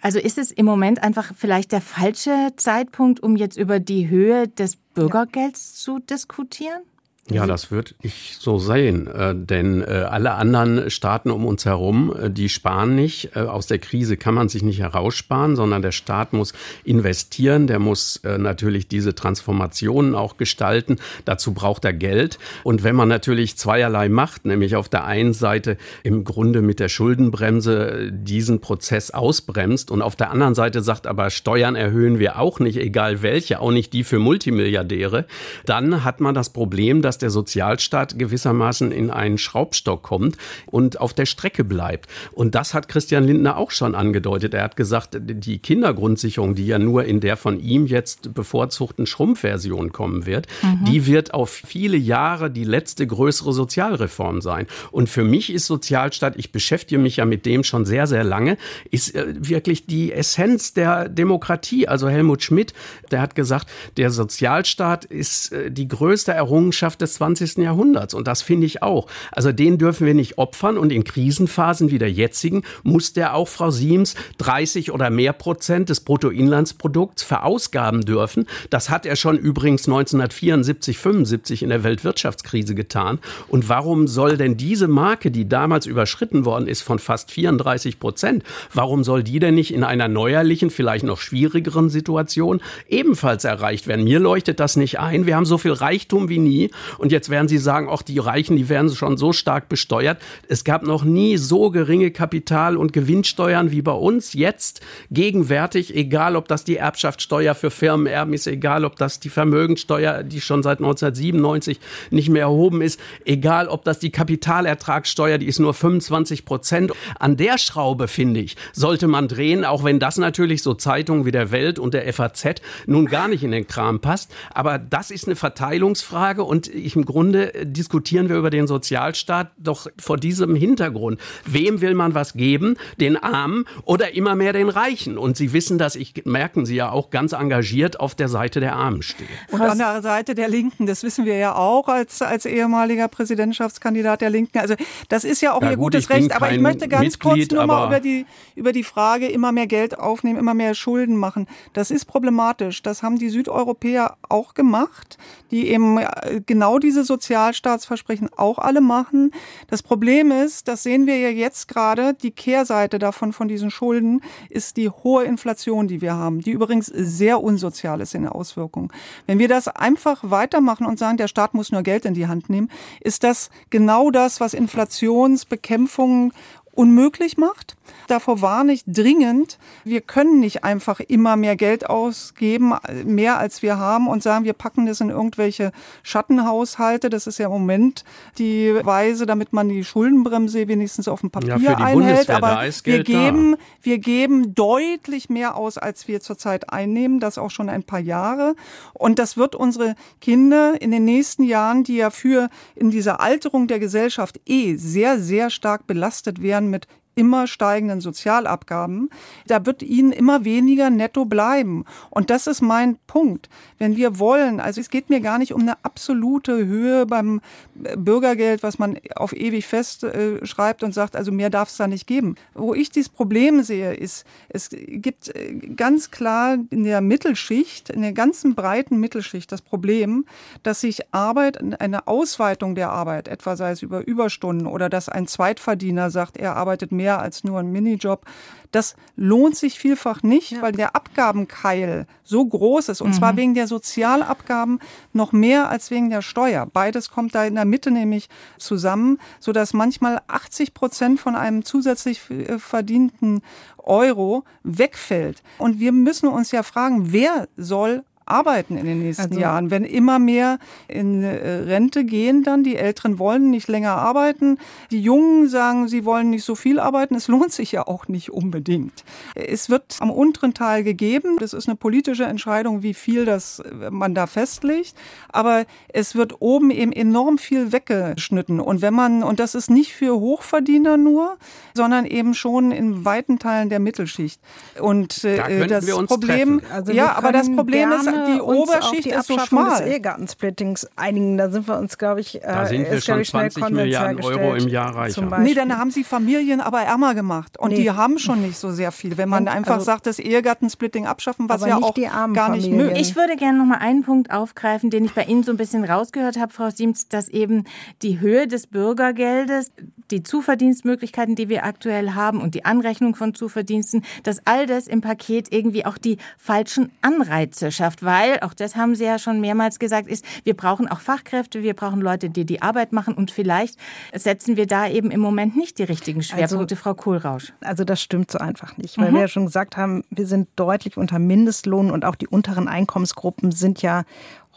[0.00, 4.48] Also ist es im Moment einfach vielleicht der falsche Zeitpunkt, um jetzt über die Höhe
[4.48, 6.82] des Bürgergelds zu diskutieren?
[7.30, 12.14] Ja, das würde ich so sehen, äh, denn äh, alle anderen Staaten um uns herum,
[12.14, 13.34] äh, die sparen nicht.
[13.34, 16.52] Äh, aus der Krise kann man sich nicht heraussparen, sondern der Staat muss
[16.84, 20.96] investieren, der muss äh, natürlich diese Transformationen auch gestalten.
[21.24, 22.38] Dazu braucht er Geld.
[22.62, 26.90] Und wenn man natürlich zweierlei macht, nämlich auf der einen Seite im Grunde mit der
[26.90, 32.38] Schuldenbremse äh, diesen Prozess ausbremst und auf der anderen Seite sagt, aber Steuern erhöhen wir
[32.38, 35.24] auch nicht, egal welche, auch nicht die für Multimilliardäre,
[35.64, 41.00] dann hat man das Problem, dass dass der Sozialstaat gewissermaßen in einen Schraubstock kommt und
[41.00, 42.10] auf der Strecke bleibt.
[42.32, 44.52] Und das hat Christian Lindner auch schon angedeutet.
[44.52, 49.92] Er hat gesagt, die Kindergrundsicherung, die ja nur in der von ihm jetzt bevorzugten Schrumpfversion
[49.92, 50.86] kommen wird, mhm.
[50.86, 54.66] die wird auf viele Jahre die letzte größere Sozialreform sein.
[54.90, 58.56] Und für mich ist Sozialstaat, ich beschäftige mich ja mit dem schon sehr, sehr lange,
[58.90, 61.86] ist äh, wirklich die Essenz der Demokratie.
[61.86, 62.74] Also Helmut Schmidt,
[63.12, 67.58] der hat gesagt, der Sozialstaat ist äh, die größte Errungenschaft des 20.
[67.58, 68.14] Jahrhunderts.
[68.14, 69.06] Und das finde ich auch.
[69.30, 70.78] Also den dürfen wir nicht opfern.
[70.78, 75.88] Und in Krisenphasen wie der jetzigen muss der auch, Frau Siems, 30 oder mehr Prozent
[75.88, 78.46] des Bruttoinlandsprodukts verausgaben dürfen.
[78.70, 83.18] Das hat er schon übrigens 1974, 75 in der Weltwirtschaftskrise getan.
[83.48, 88.42] Und warum soll denn diese Marke, die damals überschritten worden ist von fast 34 Prozent,
[88.72, 94.04] warum soll die denn nicht in einer neuerlichen, vielleicht noch schwierigeren Situation ebenfalls erreicht werden?
[94.04, 95.26] Mir leuchtet das nicht ein.
[95.26, 98.56] Wir haben so viel Reichtum wie nie und jetzt werden Sie sagen, auch die Reichen,
[98.56, 100.18] die werden schon so stark besteuert.
[100.48, 104.80] Es gab noch nie so geringe Kapital- und Gewinnsteuern wie bei uns jetzt
[105.10, 110.40] gegenwärtig, egal ob das die Erbschaftssteuer für Firmenerben ist, egal ob das die Vermögensteuer, die
[110.40, 111.80] schon seit 1997
[112.10, 116.92] nicht mehr erhoben ist, egal ob das die Kapitalertragssteuer, die ist nur 25 Prozent.
[117.18, 121.32] An der Schraube, finde ich, sollte man drehen, auch wenn das natürlich so Zeitungen wie
[121.32, 124.32] der Welt und der FAZ nun gar nicht in den Kram passt.
[124.52, 129.86] Aber das ist eine Verteilungsfrage und ich, im Grunde diskutieren wir über den Sozialstaat doch
[129.98, 131.20] vor diesem Hintergrund.
[131.46, 132.76] Wem will man was geben?
[133.00, 135.18] Den Armen oder immer mehr den Reichen?
[135.18, 138.76] Und Sie wissen das, ich merken Sie ja auch ganz engagiert auf der Seite der
[138.76, 139.28] Armen stehen.
[139.50, 144.20] Und an der Seite der Linken, das wissen wir ja auch als, als ehemaliger Präsidentschaftskandidat
[144.20, 144.58] der Linken.
[144.58, 144.74] Also
[145.08, 146.34] das ist ja auch ja, Ihr gut, gutes Recht.
[146.34, 149.66] Aber ich möchte ganz Mitglied, kurz nur mal über die, über die Frage, immer mehr
[149.66, 151.46] Geld aufnehmen, immer mehr Schulden machen.
[151.72, 152.82] Das ist problematisch.
[152.82, 155.18] Das haben die Südeuropäer auch gemacht,
[155.50, 156.00] die eben
[156.46, 159.30] genau diese Sozialstaatsversprechen auch alle machen.
[159.68, 164.20] Das Problem ist, das sehen wir ja jetzt gerade, die Kehrseite davon, von diesen Schulden,
[164.50, 168.92] ist die hohe Inflation, die wir haben, die übrigens sehr unsozial ist in der Auswirkung.
[169.26, 172.50] Wenn wir das einfach weitermachen und sagen, der Staat muss nur Geld in die Hand
[172.50, 176.32] nehmen, ist das genau das, was Inflationsbekämpfung
[176.72, 177.76] unmöglich macht.
[178.06, 179.58] Davor warne ich dringend.
[179.84, 184.52] Wir können nicht einfach immer mehr Geld ausgeben, mehr als wir haben und sagen, wir
[184.52, 187.10] packen das in irgendwelche Schattenhaushalte.
[187.10, 188.04] Das ist ja im Moment
[188.38, 192.30] die Weise, damit man die Schuldenbremse wenigstens auf dem Papier ja, einhält.
[192.30, 197.20] Aber wir geben, wir geben deutlich mehr aus, als wir zurzeit einnehmen.
[197.20, 198.54] Das auch schon ein paar Jahre.
[198.92, 203.66] Und das wird unsere Kinder in den nächsten Jahren, die ja für in dieser Alterung
[203.66, 209.10] der Gesellschaft eh sehr, sehr stark belastet werden mit immer steigenden Sozialabgaben,
[209.46, 211.84] da wird ihnen immer weniger netto bleiben.
[212.10, 213.48] Und das ist mein Punkt.
[213.78, 217.40] Wenn wir wollen, also es geht mir gar nicht um eine absolute Höhe beim
[217.74, 222.06] Bürgergeld, was man auf ewig festschreibt äh, und sagt, also mehr darf es da nicht
[222.06, 222.36] geben.
[222.54, 228.02] Wo ich dieses Problem sehe, ist, es gibt äh, ganz klar in der Mittelschicht, in
[228.02, 230.24] der ganzen breiten Mittelschicht das Problem,
[230.62, 235.26] dass sich Arbeit, eine Ausweitung der Arbeit, etwa sei es über Überstunden oder dass ein
[235.26, 238.24] Zweitverdiener sagt, er arbeitet mehr mehr als nur ein Minijob.
[238.72, 240.62] Das lohnt sich vielfach nicht, ja.
[240.62, 243.02] weil der Abgabenkeil so groß ist.
[243.02, 243.14] Und mhm.
[243.14, 244.80] zwar wegen der Sozialabgaben
[245.12, 246.66] noch mehr als wegen der Steuer.
[246.66, 252.30] Beides kommt da in der Mitte nämlich zusammen, sodass manchmal 80 Prozent von einem zusätzlich
[252.30, 253.42] äh, verdienten
[253.76, 255.42] Euro wegfällt.
[255.58, 259.70] Und wir müssen uns ja fragen, wer soll arbeiten in den nächsten also, Jahren.
[259.70, 260.58] Wenn immer mehr
[260.88, 264.58] in äh, Rente gehen, dann die Älteren wollen nicht länger arbeiten.
[264.90, 267.14] Die Jungen sagen, sie wollen nicht so viel arbeiten.
[267.14, 269.04] Es lohnt sich ja auch nicht unbedingt.
[269.34, 271.36] Es wird am unteren Teil gegeben.
[271.38, 274.94] Das ist eine politische Entscheidung, wie viel das äh, man da festlegt.
[275.30, 278.60] Aber es wird oben eben enorm viel weggeschnitten.
[278.60, 281.36] Und wenn man, und das ist nicht für Hochverdiener nur,
[281.74, 284.40] sondern eben schon in weiten Teilen der Mittelschicht.
[284.80, 289.38] Und äh, da das Problem, also ja, aber das Problem ist die Oberschicht ist so
[289.38, 289.78] schmal.
[289.78, 294.22] des Ehegattensplittings einigen, da sind wir uns, glaube ich, da sind wir schon 20 Milliarden
[294.22, 295.38] Euro im Jahr reicher.
[295.38, 297.82] Nee, dann haben sie Familien aber ärmer gemacht und nee.
[297.82, 299.16] die haben schon nicht so sehr viel.
[299.16, 301.94] Wenn man einfach also, sagt, das Ehegattensplitting abschaffen, was ja auch
[302.32, 303.10] gar nicht möglich ist.
[303.10, 305.84] Ich würde gerne noch mal einen Punkt aufgreifen, den ich bei Ihnen so ein bisschen
[305.84, 307.64] rausgehört habe, Frau Siems, dass eben
[308.02, 309.72] die Höhe des Bürgergeldes,
[310.10, 315.00] die Zuverdienstmöglichkeiten, die wir aktuell haben und die Anrechnung von Zuverdiensten, dass all das im
[315.00, 319.78] Paket irgendwie auch die falschen Anreize schafft, weil, auch das haben Sie ja schon mehrmals
[319.78, 323.78] gesagt, ist, wir brauchen auch Fachkräfte, wir brauchen Leute, die die Arbeit machen und vielleicht
[324.14, 327.52] setzen wir da eben im Moment nicht die richtigen also Schwerpunkte, also, Frau Kohlrausch.
[327.60, 329.14] Also das stimmt so einfach nicht, weil mhm.
[329.14, 333.52] wir ja schon gesagt haben, wir sind deutlich unter Mindestlohn und auch die unteren Einkommensgruppen
[333.52, 334.04] sind ja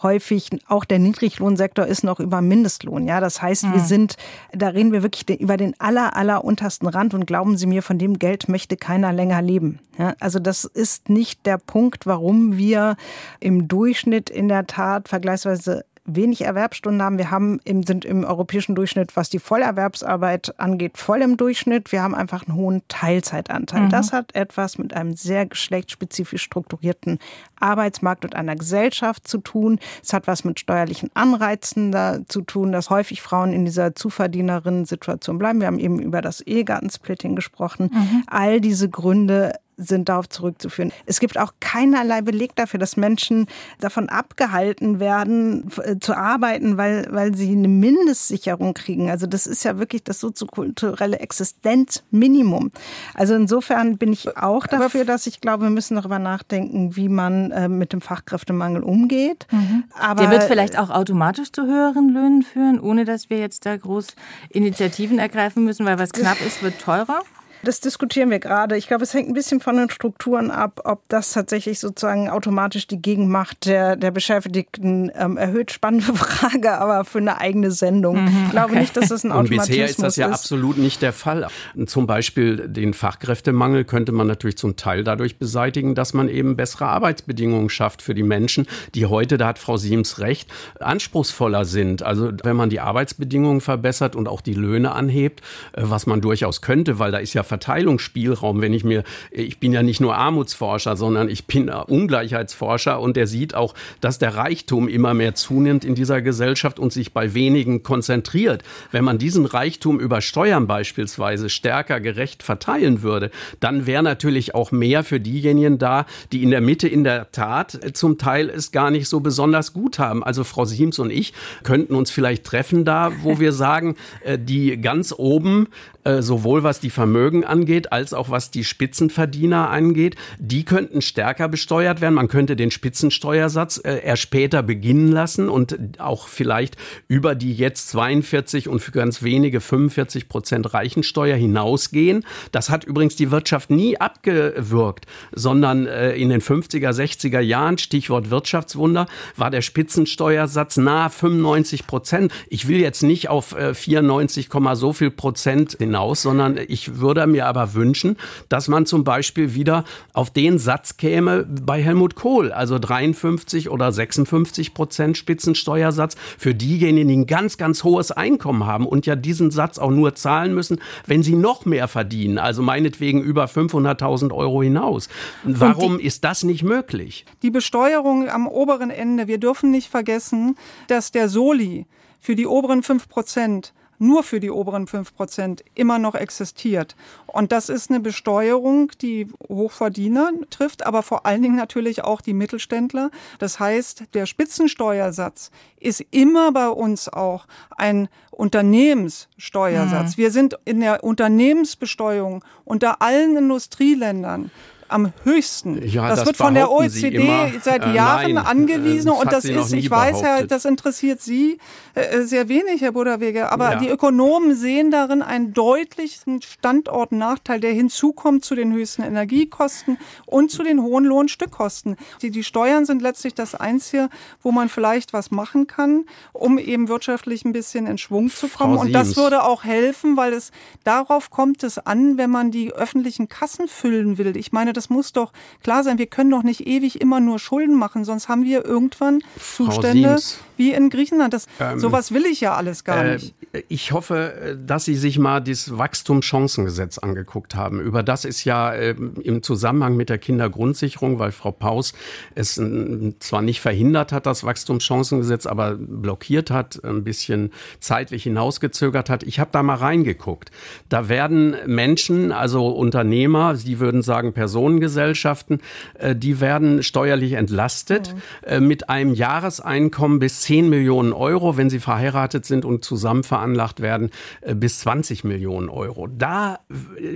[0.02, 3.08] häufig auch der Niedriglohnsektor ist noch über Mindestlohn.
[3.08, 3.86] Ja, das heißt, wir hm.
[3.86, 4.18] sind,
[4.52, 7.98] da reden wir wirklich über den aller, aller untersten Rand und glauben Sie mir, von
[7.98, 9.80] dem Geld möchte keiner länger leben.
[9.98, 12.96] Ja, also das ist nicht der Punkt, warum wir
[13.40, 17.18] im Durchschnitt in der Tat vergleichsweise wenig Erwerbsstunden haben.
[17.18, 21.92] Wir haben im, sind im europäischen Durchschnitt, was die Vollerwerbsarbeit angeht, voll im Durchschnitt.
[21.92, 23.84] Wir haben einfach einen hohen Teilzeitanteil.
[23.84, 23.90] Mhm.
[23.90, 27.20] Das hat etwas mit einem sehr geschlechtsspezifisch strukturierten
[27.60, 29.80] Arbeitsmarkt und einer Gesellschaft zu tun.
[30.02, 35.38] Es hat was mit steuerlichen Anreizen da zu tun, dass häufig Frauen in dieser Zuverdienerinnen-Situation
[35.38, 35.60] bleiben.
[35.60, 37.92] Wir haben eben über das Ehegattensplitting gesprochen.
[37.94, 38.24] Mhm.
[38.28, 40.92] All diese Gründe sind darauf zurückzuführen.
[41.06, 43.46] Es gibt auch keinerlei Beleg dafür, dass Menschen
[43.80, 49.10] davon abgehalten werden, äh, zu arbeiten, weil, weil sie eine Mindestsicherung kriegen.
[49.12, 52.72] Also das ist ja wirklich das soziokulturelle Existenzminimum.
[53.14, 57.52] Also insofern bin ich auch dafür, dass ich glaube, wir müssen darüber nachdenken, wie man
[57.52, 59.46] äh, mit dem Fachkräftemangel umgeht.
[59.52, 59.84] Mhm.
[60.00, 63.78] Aber Der wird vielleicht auch automatisch zu höheren Löhnen führen, ohne dass wir jetzt da
[63.78, 64.08] groß
[64.50, 67.22] Initiativen ergreifen müssen, weil was knapp ist, wird teurer.
[67.68, 68.78] Das diskutieren wir gerade.
[68.78, 72.88] Ich glaube, es hängt ein bisschen von den Strukturen ab, ob das tatsächlich sozusagen automatisch
[72.88, 75.74] die Gegenmacht der, der Beschäftigten ähm, erhöht.
[75.74, 78.24] Spannende Frage, aber für eine eigene Sendung.
[78.24, 78.80] Mhm, ich glaube okay.
[78.80, 79.68] nicht, dass das ein Automatismus ist.
[79.68, 80.34] Und bisher ist das ja ist.
[80.36, 81.50] absolut nicht der Fall.
[81.88, 86.86] Zum Beispiel den Fachkräftemangel könnte man natürlich zum Teil dadurch beseitigen, dass man eben bessere
[86.86, 90.50] Arbeitsbedingungen schafft für die Menschen, die heute, da hat Frau Siems recht,
[90.80, 92.02] anspruchsvoller sind.
[92.02, 95.42] Also wenn man die Arbeitsbedingungen verbessert und auch die Löhne anhebt,
[95.74, 99.74] äh, was man durchaus könnte, weil da ist ja Verteilungsspielraum, wenn ich mir, ich bin
[99.74, 104.88] ja nicht nur Armutsforscher, sondern ich bin Ungleichheitsforscher und der sieht auch, dass der Reichtum
[104.88, 108.64] immer mehr zunimmt in dieser Gesellschaft und sich bei wenigen konzentriert.
[108.92, 114.72] Wenn man diesen Reichtum über Steuern beispielsweise stärker gerecht verteilen würde, dann wäre natürlich auch
[114.72, 118.92] mehr für diejenigen da, die in der Mitte in der Tat zum Teil es gar
[118.92, 120.24] nicht so besonders gut haben.
[120.24, 124.80] Also Frau Siems und ich könnten uns vielleicht treffen da, wo wir sagen, äh, die
[124.80, 125.68] ganz oben,
[126.08, 131.48] äh, sowohl was die Vermögen angeht, als auch was die Spitzenverdiener angeht, die könnten stärker
[131.48, 132.16] besteuert werden.
[132.16, 137.90] Man könnte den Spitzensteuersatz äh, erst später beginnen lassen und auch vielleicht über die jetzt
[137.90, 142.26] 42 und für ganz wenige 45 Prozent Reichensteuer hinausgehen.
[142.52, 148.30] Das hat übrigens die Wirtschaft nie abgewürgt, sondern äh, in den 50er, 60er Jahren, Stichwort
[148.30, 152.32] Wirtschaftswunder, war der Spitzensteuersatz nahe 95 Prozent.
[152.50, 157.74] Ich will jetzt nicht auf 94, so viel Prozent hinaus, sondern ich würde mir aber
[157.74, 158.18] wünschen,
[158.50, 163.92] dass man zum Beispiel wieder auf den Satz käme bei Helmut Kohl, also 53 oder
[163.92, 169.52] 56 Prozent Spitzensteuersatz für diejenigen, die ein ganz, ganz hohes Einkommen haben und ja diesen
[169.52, 174.64] Satz auch nur zahlen müssen, wenn sie noch mehr verdienen, also meinetwegen über 500.000 Euro
[174.64, 175.10] hinaus.
[175.44, 177.26] Warum die, ist das nicht möglich?
[177.42, 181.86] Die Besteuerung am oberen Ende, wir dürfen nicht vergessen, dass der Soli
[182.20, 186.96] für die oberen 5 Prozent nur für die oberen fünf Prozent immer noch existiert.
[187.26, 192.34] Und das ist eine Besteuerung, die Hochverdiener trifft, aber vor allen Dingen natürlich auch die
[192.34, 193.12] Mittelständler.
[193.40, 200.18] Das heißt, der Spitzensteuersatz ist immer bei uns auch ein Unternehmenssteuersatz.
[200.18, 200.22] Mhm.
[200.22, 204.52] Wir sind in der Unternehmensbesteuerung unter allen Industrieländern
[204.90, 205.86] am höchsten.
[205.88, 209.74] Ja, das, das wird von der OECD seit äh, Jahren nein, angewiesen und das ist,
[209.74, 211.58] ich weiß, Herr, das interessiert Sie
[211.94, 213.80] äh, sehr wenig, Herr Buderwege, aber ja.
[213.80, 220.64] die Ökonomen sehen darin einen deutlichen Standortnachteil, der hinzukommt zu den höchsten Energiekosten und zu
[220.64, 221.98] den hohen Lohnstückkosten.
[222.22, 224.10] Die, die Steuern sind letztlich das Einzige,
[224.42, 228.78] wo man vielleicht was machen kann, um eben wirtschaftlich ein bisschen in Schwung zu kommen.
[228.78, 230.52] und das würde auch helfen, weil es
[230.84, 234.38] darauf kommt es an, wenn man die öffentlichen Kassen füllen will.
[234.38, 235.98] Ich meine, das muss doch klar sein.
[235.98, 240.18] Wir können doch nicht ewig immer nur Schulden machen, sonst haben wir irgendwann Zustände,
[240.58, 241.34] wie in Griechenland.
[241.34, 243.36] Das, ähm, sowas will ich ja alles gar äh, nicht.
[243.68, 247.80] Ich hoffe, dass Sie sich mal das Wachstumschancengesetz angeguckt haben.
[247.80, 251.94] Über das ist ja äh, im Zusammenhang mit der Kindergrundsicherung, weil Frau Paus
[252.36, 259.10] es äh, zwar nicht verhindert hat, das Wachstumschancengesetz, aber blockiert hat, ein bisschen zeitlich hinausgezögert
[259.10, 259.24] hat.
[259.24, 260.52] Ich habe da mal reingeguckt.
[260.90, 265.62] Da werden Menschen, also Unternehmer, Sie würden sagen Personengesellschaften,
[265.96, 268.22] äh, die werden steuerlich entlastet mhm.
[268.44, 273.82] Äh, mit einem Jahreseinkommen bis 10 Millionen Euro, wenn sie verheiratet sind und zusammen veranlagt
[273.82, 276.08] werden, äh, bis 20 Millionen Euro.
[276.08, 276.60] Da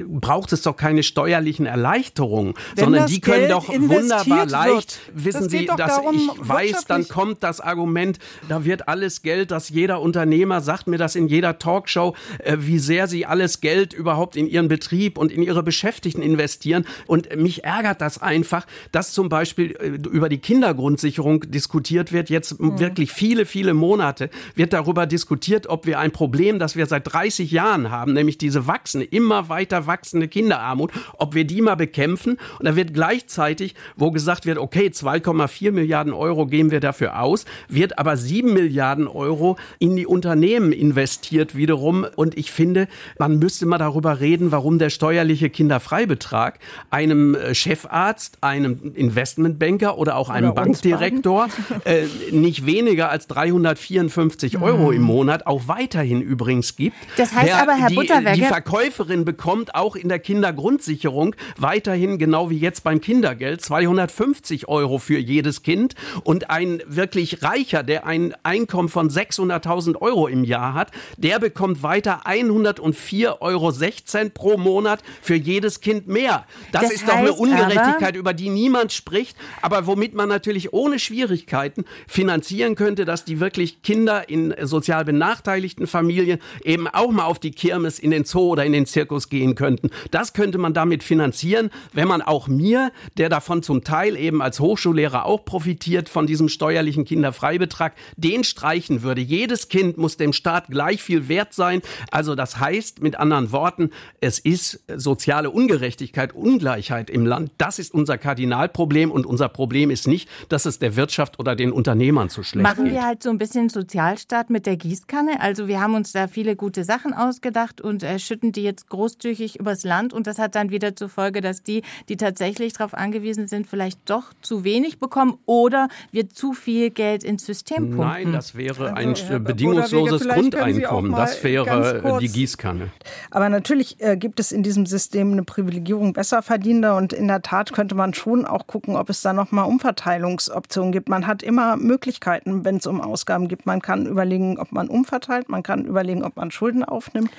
[0.10, 5.26] braucht es doch keine steuerlichen Erleichterungen, wenn sondern die können Geld doch wunderbar leicht, wird.
[5.26, 9.70] wissen das Sie, dass ich weiß, dann kommt das Argument, da wird alles Geld, dass
[9.70, 12.16] jeder Unternehmer sagt mir das in jeder Talkshow,
[12.58, 16.86] wie sehr sie alles Geld überhaupt in ihren Betrieb und in ihre Beschäftigten investieren.
[17.08, 22.30] Und mich ärgert das einfach, dass zum Beispiel äh, über die Kindergrundsicherung diskutiert wird.
[22.30, 22.78] Jetzt mhm.
[22.78, 27.52] wirklich viele, viele Monate wird darüber diskutiert, ob wir ein Problem, das wir seit 30
[27.52, 32.40] Jahren haben, nämlich diese wachsende, immer weiter wachsende Kinderarmut, ob wir die mal bekämpfen.
[32.58, 37.46] Und da wird gleichzeitig, wo gesagt wird, okay, 2,4 Milliarden Euro geben wir dafür aus,
[37.70, 42.08] wird aber 7 Milliarden Euro in die Unternehmen investiert wiederum.
[42.16, 42.88] Und ich finde,
[43.20, 46.58] man müsste mal darüber reden, warum der steuerliche Kinderfreibetrag
[46.90, 51.50] einem äh, Chefarzt, einem Investmentbanker oder auch einem oder Bankdirektor
[51.86, 54.94] äh, nicht weniger als 354 Euro mhm.
[54.96, 56.96] im Monat auch weiterhin übrigens gibt.
[57.18, 58.40] Das heißt der, aber, Herr die, Butterwerke...
[58.40, 64.98] Die Verkäuferin bekommt auch in der Kindergrundsicherung weiterhin, genau wie jetzt beim Kindergeld, 250 Euro
[64.98, 65.96] für jedes Kind.
[66.24, 71.84] Und ein wirklich Reicher, der ein Einkommen von 600.000 Euro im Jahr hat, der bekommt
[71.84, 76.46] weiter 104,16 Euro pro Monat für jedes Kind mehr.
[76.72, 81.00] Das, das ist doch eine Ungerechtigkeit, über die niemand spricht, aber womit man natürlich ohne
[81.00, 87.40] Schwierigkeiten finanzieren könnte, dass die wirklich Kinder in sozial benachteiligten Familien eben auch mal auf
[87.40, 89.90] die Kirmes in den Zoo oder in den Zirkus gehen könnten.
[90.12, 94.60] Das könnte man damit finanzieren, wenn man auch mir, der davon zum Teil eben als
[94.60, 99.22] Hochschullehrer auch profitiert, von diesem steuerlichen Kinderfreibetrag, den streichen würde.
[99.22, 101.82] Jedes Kind muss dem Staat gleich viel wert sein.
[102.12, 107.52] Also das heißt mit anderen Worten, es ist soziale Ungerechtigkeit, Ungleichheit im Land.
[107.58, 111.72] Das ist unser Kardinalproblem und unser Problem ist nicht, dass es der Wirtschaft oder den
[111.72, 113.02] Unternehmern zu schlecht Machen geht.
[113.02, 115.42] wir halt so ein bisschen Sozialstaat mit der Gießkanne.
[115.42, 119.60] Also wir haben uns da viele gute Sachen ausgedacht und äh, schütten die jetzt großzügig
[119.60, 123.48] übers Land und das hat dann wieder zur Folge, dass die, die tatsächlich darauf angewiesen
[123.48, 127.98] sind, vielleicht doch zu wenig bekommen oder wir zu viel Geld ins System pumpen.
[127.98, 131.12] Nein, das wäre ein also, bedingungsloses Grundeinkommen.
[131.12, 132.92] Das wäre die Gießkanne.
[133.30, 137.74] Aber natürlich äh, gibt es in diesem System eine Privilegierung Besserverdienender und in der Tat
[137.74, 141.10] könnte man schon auch gucken, ob es da nochmal Umverteilungsoptionen gibt.
[141.10, 143.66] Man hat immer Möglichkeiten, wenn es um Ausgaben geht.
[143.66, 147.32] Man kann überlegen, ob man umverteilt, man kann überlegen, ob man Schulden aufnimmt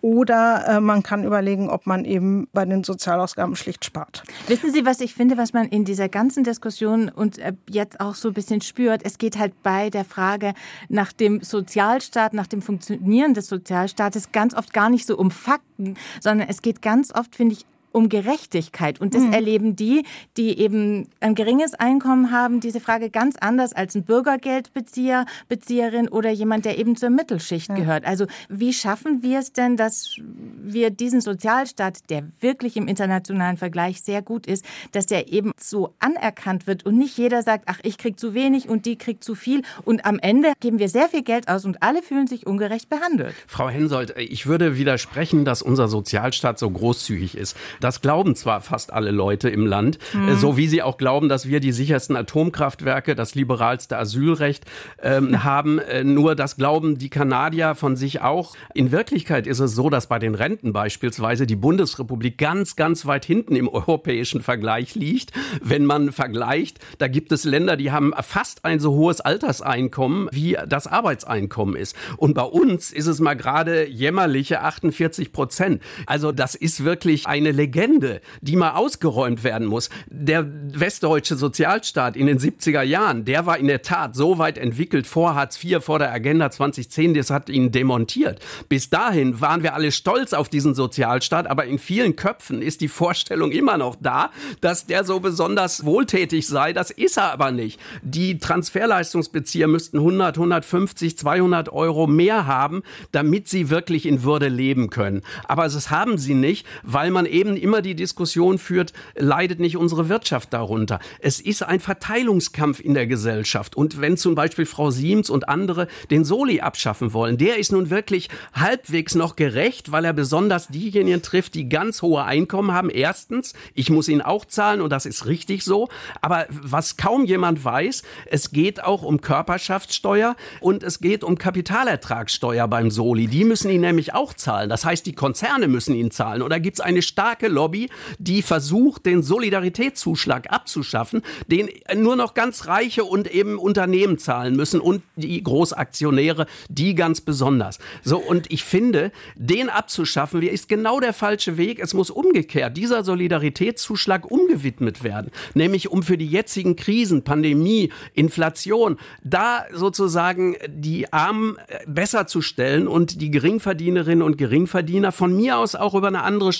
[0.00, 4.22] oder äh, man kann überlegen, ob man eben bei den Sozialausgaben schlicht spart.
[4.46, 8.14] Wissen Sie, was ich finde, was man in dieser ganzen Diskussion und äh, jetzt auch
[8.14, 9.02] so ein bisschen spürt?
[9.04, 10.54] Es geht halt bei der Frage
[10.88, 15.96] nach dem Sozialstaat, nach dem Funktionieren des Sozialstaates ganz oft gar nicht so um Fakten,
[16.20, 19.00] sondern es geht ganz oft, finde ich, um Gerechtigkeit.
[19.00, 19.32] Und das mhm.
[19.32, 20.04] erleben die,
[20.36, 26.30] die eben ein geringes Einkommen haben, diese Frage ganz anders als ein Bürgergeldbezieher, Bezieherin oder
[26.30, 27.74] jemand, der eben zur Mittelschicht ja.
[27.74, 28.04] gehört.
[28.04, 30.16] Also wie schaffen wir es denn, dass
[30.62, 35.94] wir diesen Sozialstaat, der wirklich im internationalen Vergleich sehr gut ist, dass der eben so
[35.98, 39.34] anerkannt wird und nicht jeder sagt, ach, ich krieg zu wenig und die kriegt zu
[39.34, 39.62] viel.
[39.84, 43.34] Und am Ende geben wir sehr viel Geld aus und alle fühlen sich ungerecht behandelt.
[43.46, 47.56] Frau Hensoldt, ich würde widersprechen, dass unser Sozialstaat so großzügig ist.
[47.82, 50.36] Das glauben zwar fast alle Leute im Land, mhm.
[50.36, 54.64] so wie sie auch glauben, dass wir die sichersten Atomkraftwerke, das liberalste Asylrecht
[55.02, 55.80] ähm, haben.
[55.80, 58.54] Äh, nur das glauben die Kanadier von sich auch.
[58.72, 63.24] In Wirklichkeit ist es so, dass bei den Renten beispielsweise die Bundesrepublik ganz, ganz weit
[63.24, 65.32] hinten im europäischen Vergleich liegt.
[65.60, 70.56] Wenn man vergleicht, da gibt es Länder, die haben fast ein so hohes Alterseinkommen, wie
[70.68, 71.96] das Arbeitseinkommen ist.
[72.16, 75.82] Und bei uns ist es mal gerade jämmerliche 48 Prozent.
[76.06, 79.88] Also das ist wirklich eine Legende Legende, die mal ausgeräumt werden muss.
[80.08, 85.06] Der westdeutsche Sozialstaat in den 70er Jahren, der war in der Tat so weit entwickelt
[85.06, 88.40] vor Hartz IV, vor der Agenda 2010, das hat ihn demontiert.
[88.68, 92.88] Bis dahin waren wir alle stolz auf diesen Sozialstaat, aber in vielen Köpfen ist die
[92.88, 94.30] Vorstellung immer noch da,
[94.60, 96.74] dass der so besonders wohltätig sei.
[96.74, 97.80] Das ist er aber nicht.
[98.02, 102.82] Die Transferleistungsbezieher müssten 100, 150, 200 Euro mehr haben,
[103.12, 105.22] damit sie wirklich in Würde leben können.
[105.46, 110.08] Aber das haben sie nicht, weil man eben immer die Diskussion führt, leidet nicht unsere
[110.08, 110.98] Wirtschaft darunter.
[111.20, 113.76] Es ist ein Verteilungskampf in der Gesellschaft.
[113.76, 117.90] Und wenn zum Beispiel Frau Siems und andere den Soli abschaffen wollen, der ist nun
[117.90, 122.90] wirklich halbwegs noch gerecht, weil er besonders diejenigen trifft, die ganz hohe Einkommen haben.
[122.90, 125.88] Erstens, ich muss ihn auch zahlen und das ist richtig so.
[126.20, 132.66] Aber was kaum jemand weiß, es geht auch um Körperschaftssteuer und es geht um Kapitalertragssteuer
[132.68, 133.26] beim Soli.
[133.26, 134.68] Die müssen ihn nämlich auch zahlen.
[134.68, 136.42] Das heißt, die Konzerne müssen ihn zahlen.
[136.42, 137.88] Oder gibt es eine starke Lobby,
[138.18, 144.80] die versucht, den Solidaritätszuschlag abzuschaffen, den nur noch ganz Reiche und eben Unternehmen zahlen müssen
[144.80, 147.78] und die Großaktionäre, die ganz besonders.
[148.02, 151.78] So, und ich finde, den abzuschaffen, ist genau der falsche Weg.
[151.78, 158.98] Es muss umgekehrt dieser Solidaritätszuschlag umgewidmet werden, nämlich um für die jetzigen Krisen, Pandemie, Inflation,
[159.22, 165.74] da sozusagen die Armen besser zu stellen und die Geringverdienerinnen und Geringverdiener von mir aus
[165.74, 166.52] auch über eine andere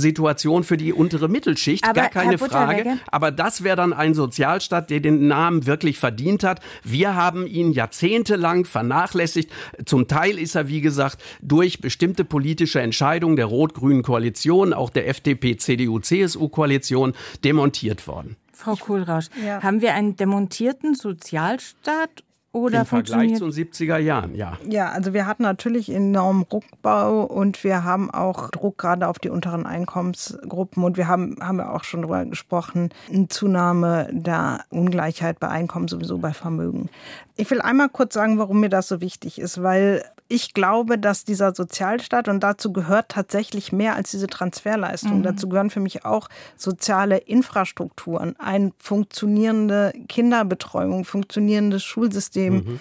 [0.00, 2.98] Steuersituation für die untere Mittelschicht, Aber, gar keine Frage.
[3.10, 6.60] Aber das wäre dann ein Sozialstaat, der den Namen wirklich verdient hat.
[6.82, 9.50] Wir haben ihn jahrzehntelang vernachlässigt.
[9.84, 15.08] Zum Teil ist er, wie gesagt, durch bestimmte politische Entscheidungen der rot-grünen Koalition, auch der
[15.08, 17.12] FDP, CDU, CSU-Koalition
[17.44, 18.36] demontiert worden.
[18.52, 19.62] Frau Kohlrausch, Ja.
[19.62, 24.58] haben wir einen demontierten Sozialstaat oder Im Vergleich zu den 70er Jahren, ja.
[24.68, 29.28] Ja, also wir hatten natürlich enormen Rückbau und wir haben auch Druck gerade auf die
[29.28, 35.38] unteren Einkommensgruppen und wir haben, haben ja auch schon darüber gesprochen, eine Zunahme der Ungleichheit
[35.38, 36.88] bei Einkommen, sowieso bei Vermögen.
[37.36, 41.24] Ich will einmal kurz sagen, warum mir das so wichtig ist, weil ich glaube, dass
[41.24, 46.28] dieser Sozialstaat, und dazu gehört tatsächlich mehr als diese Transferleistung, dazu gehören für mich auch
[46.56, 52.78] soziale Infrastrukturen, eine funktionierende Kinderbetreuung, funktionierendes Schulsystem,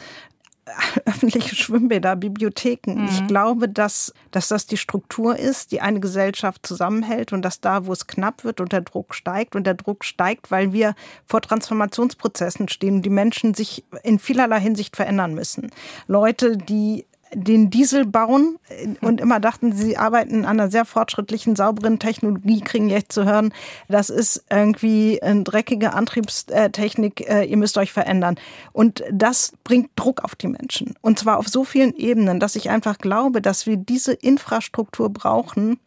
[1.06, 3.08] öffentliche Schwimmbäder, Bibliotheken.
[3.10, 7.88] Ich glaube, dass, dass das die Struktur ist, die eine Gesellschaft zusammenhält und dass da,
[7.88, 10.94] wo es knapp wird und der Druck steigt und der Druck steigt, weil wir
[11.26, 15.72] vor Transformationsprozessen stehen und die Menschen sich in vielerlei Hinsicht verändern müssen.
[16.08, 18.58] Leute, die den Diesel bauen
[19.02, 23.54] und immer dachten, sie arbeiten an einer sehr fortschrittlichen, sauberen Technologie, kriegen jetzt zu hören,
[23.88, 28.36] das ist irgendwie eine dreckige Antriebstechnik, äh, ihr müsst euch verändern.
[28.72, 30.96] Und das bringt Druck auf die Menschen.
[31.02, 35.80] Und zwar auf so vielen Ebenen, dass ich einfach glaube, dass wir diese Infrastruktur brauchen,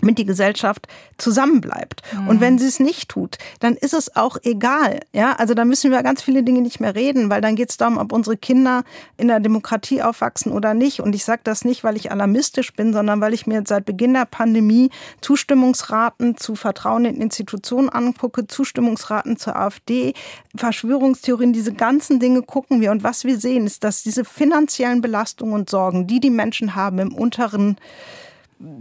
[0.00, 0.86] damit die Gesellschaft
[1.18, 2.02] zusammenbleibt.
[2.28, 5.00] Und wenn sie es nicht tut, dann ist es auch egal.
[5.12, 7.76] Ja, also da müssen wir ganz viele Dinge nicht mehr reden, weil dann geht es
[7.76, 8.84] darum, ob unsere Kinder
[9.16, 11.00] in der Demokratie aufwachsen oder nicht.
[11.00, 14.14] Und ich sage das nicht, weil ich alarmistisch bin, sondern weil ich mir seit Beginn
[14.14, 14.90] der Pandemie
[15.20, 20.14] Zustimmungsraten zu Vertrauen in Institutionen angucke, Zustimmungsraten zur AfD,
[20.56, 22.90] Verschwörungstheorien, diese ganzen Dinge gucken wir.
[22.90, 26.98] Und was wir sehen, ist, dass diese finanziellen Belastungen und Sorgen, die die Menschen haben
[26.98, 27.76] im unteren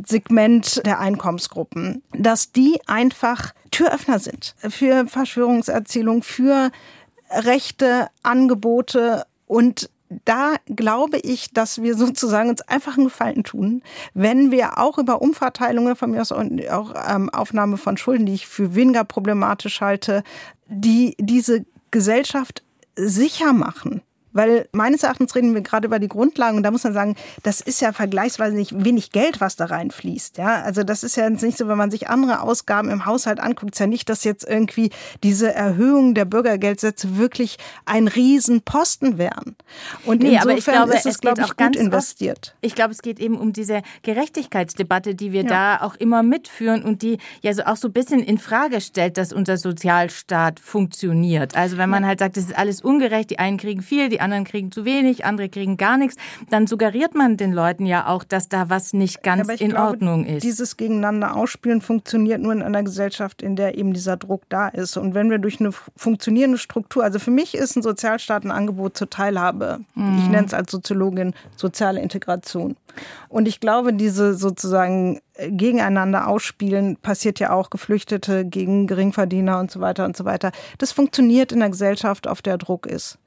[0.06, 6.72] Segment der Einkommensgruppen, dass die einfach Türöffner sind für Verschwörungserzählung, für
[7.32, 9.90] rechte Angebote und
[10.26, 15.22] da glaube ich, dass wir sozusagen uns einfach einen Gefallen tun, wenn wir auch über
[15.22, 19.82] Umverteilungen von mir aus und auch ähm, Aufnahme von Schulden, die ich für weniger problematisch
[19.82, 20.24] halte,
[20.68, 22.64] die diese Gesellschaft
[22.96, 24.02] sicher machen.
[24.40, 27.60] Weil meines Erachtens reden wir gerade über die Grundlagen und da muss man sagen, das
[27.60, 30.38] ist ja vergleichsweise nicht wenig Geld, was da reinfließt.
[30.38, 33.42] Ja, also das ist ja jetzt nicht so, wenn man sich andere Ausgaben im Haushalt
[33.42, 34.92] anguckt, ist ja nicht, dass jetzt irgendwie
[35.24, 39.58] diese Erhöhung der Bürgergeldsätze wirklich ein Riesenposten wären.
[40.06, 42.54] Und Nee, insofern aber ich glaube, ist es, es glaube ich, gut investiert.
[42.54, 45.50] Oft, ich glaube, es geht eben um diese Gerechtigkeitsdebatte, die wir Ja.
[45.50, 49.18] da auch immer mitführen und die ja so auch so ein bisschen in Frage stellt,
[49.18, 51.58] dass unser Sozialstaat funktioniert.
[51.58, 54.29] Also wenn man halt sagt, es ist alles ungerecht, die einen kriegen viel, die anderen
[54.44, 56.16] kriegen zu wenig, andere kriegen gar nichts,
[56.50, 59.90] dann suggeriert man den Leuten ja auch, dass da was nicht ganz ich in glaube,
[59.90, 60.44] Ordnung ist.
[60.44, 64.98] Dieses Gegeneinander ausspielen funktioniert nur in einer Gesellschaft, in der eben dieser Druck da ist.
[64.98, 68.98] Und wenn wir durch eine funktionierende Struktur, also für mich ist ein Sozialstaat ein Angebot
[68.98, 69.80] zur Teilhabe.
[69.96, 72.76] Ich nenne es als Soziologin soziale Integration.
[73.28, 79.72] Und ich glaube, diese sozusagen äh, gegeneinander ausspielen passiert ja auch Geflüchtete gegen Geringverdiener und
[79.72, 80.52] so weiter und so weiter.
[80.78, 83.18] Das funktioniert in einer Gesellschaft, auf der Druck ist.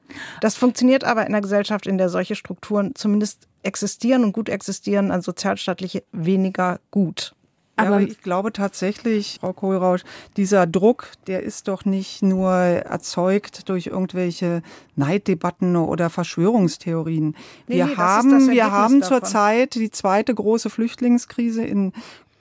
[0.41, 5.11] Das funktioniert aber in einer Gesellschaft, in der solche Strukturen zumindest existieren und gut existieren,
[5.11, 7.33] also sozialstaatliche weniger gut.
[7.79, 10.03] Ja, Aber- ich glaube tatsächlich, Frau Kohlrausch,
[10.37, 14.61] dieser Druck, der ist doch nicht nur erzeugt durch irgendwelche
[14.95, 17.35] Neiddebatten oder Verschwörungstheorien.
[17.67, 21.93] Nee, Wir nee, haben, wir haben zurzeit die zweite große Flüchtlingskrise in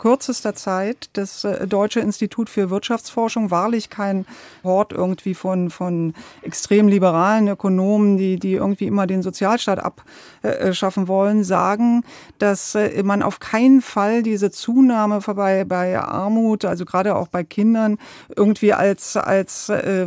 [0.02, 4.26] kürzester Zeit das äh, Deutsche Institut für Wirtschaftsforschung, wahrlich kein
[4.64, 11.44] Hort irgendwie von, von extrem liberalen Ökonomen, die, die irgendwie immer den Sozialstaat abschaffen wollen,
[11.44, 12.02] sagen,
[12.40, 17.44] dass äh, man auf keinen Fall diese Zunahme bei, bei Armut, also gerade auch bei
[17.44, 17.96] Kindern,
[18.34, 20.06] irgendwie als, als äh,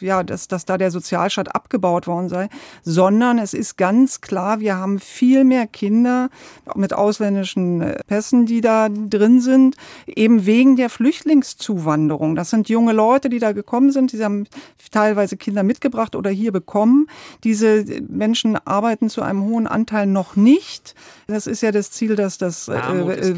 [0.00, 2.48] ja, dass, dass da der Sozialstaat abgebaut worden sei,
[2.82, 6.30] sondern es ist ganz klar, wir haben viel mehr Kinder
[6.74, 9.76] mit ausländischen äh, Pässen, die da drin sind,
[10.06, 12.34] eben wegen der Flüchtlingszuwanderung.
[12.34, 14.46] Das sind junge Leute, die da gekommen sind, die haben
[14.90, 17.06] teilweise Kinder mitgebracht oder hier bekommen.
[17.44, 20.94] Diese Menschen arbeiten zu einem hohen Anteil noch nicht.
[21.26, 22.72] Das ist ja das Ziel, dass das äh,
[23.06, 23.36] wird.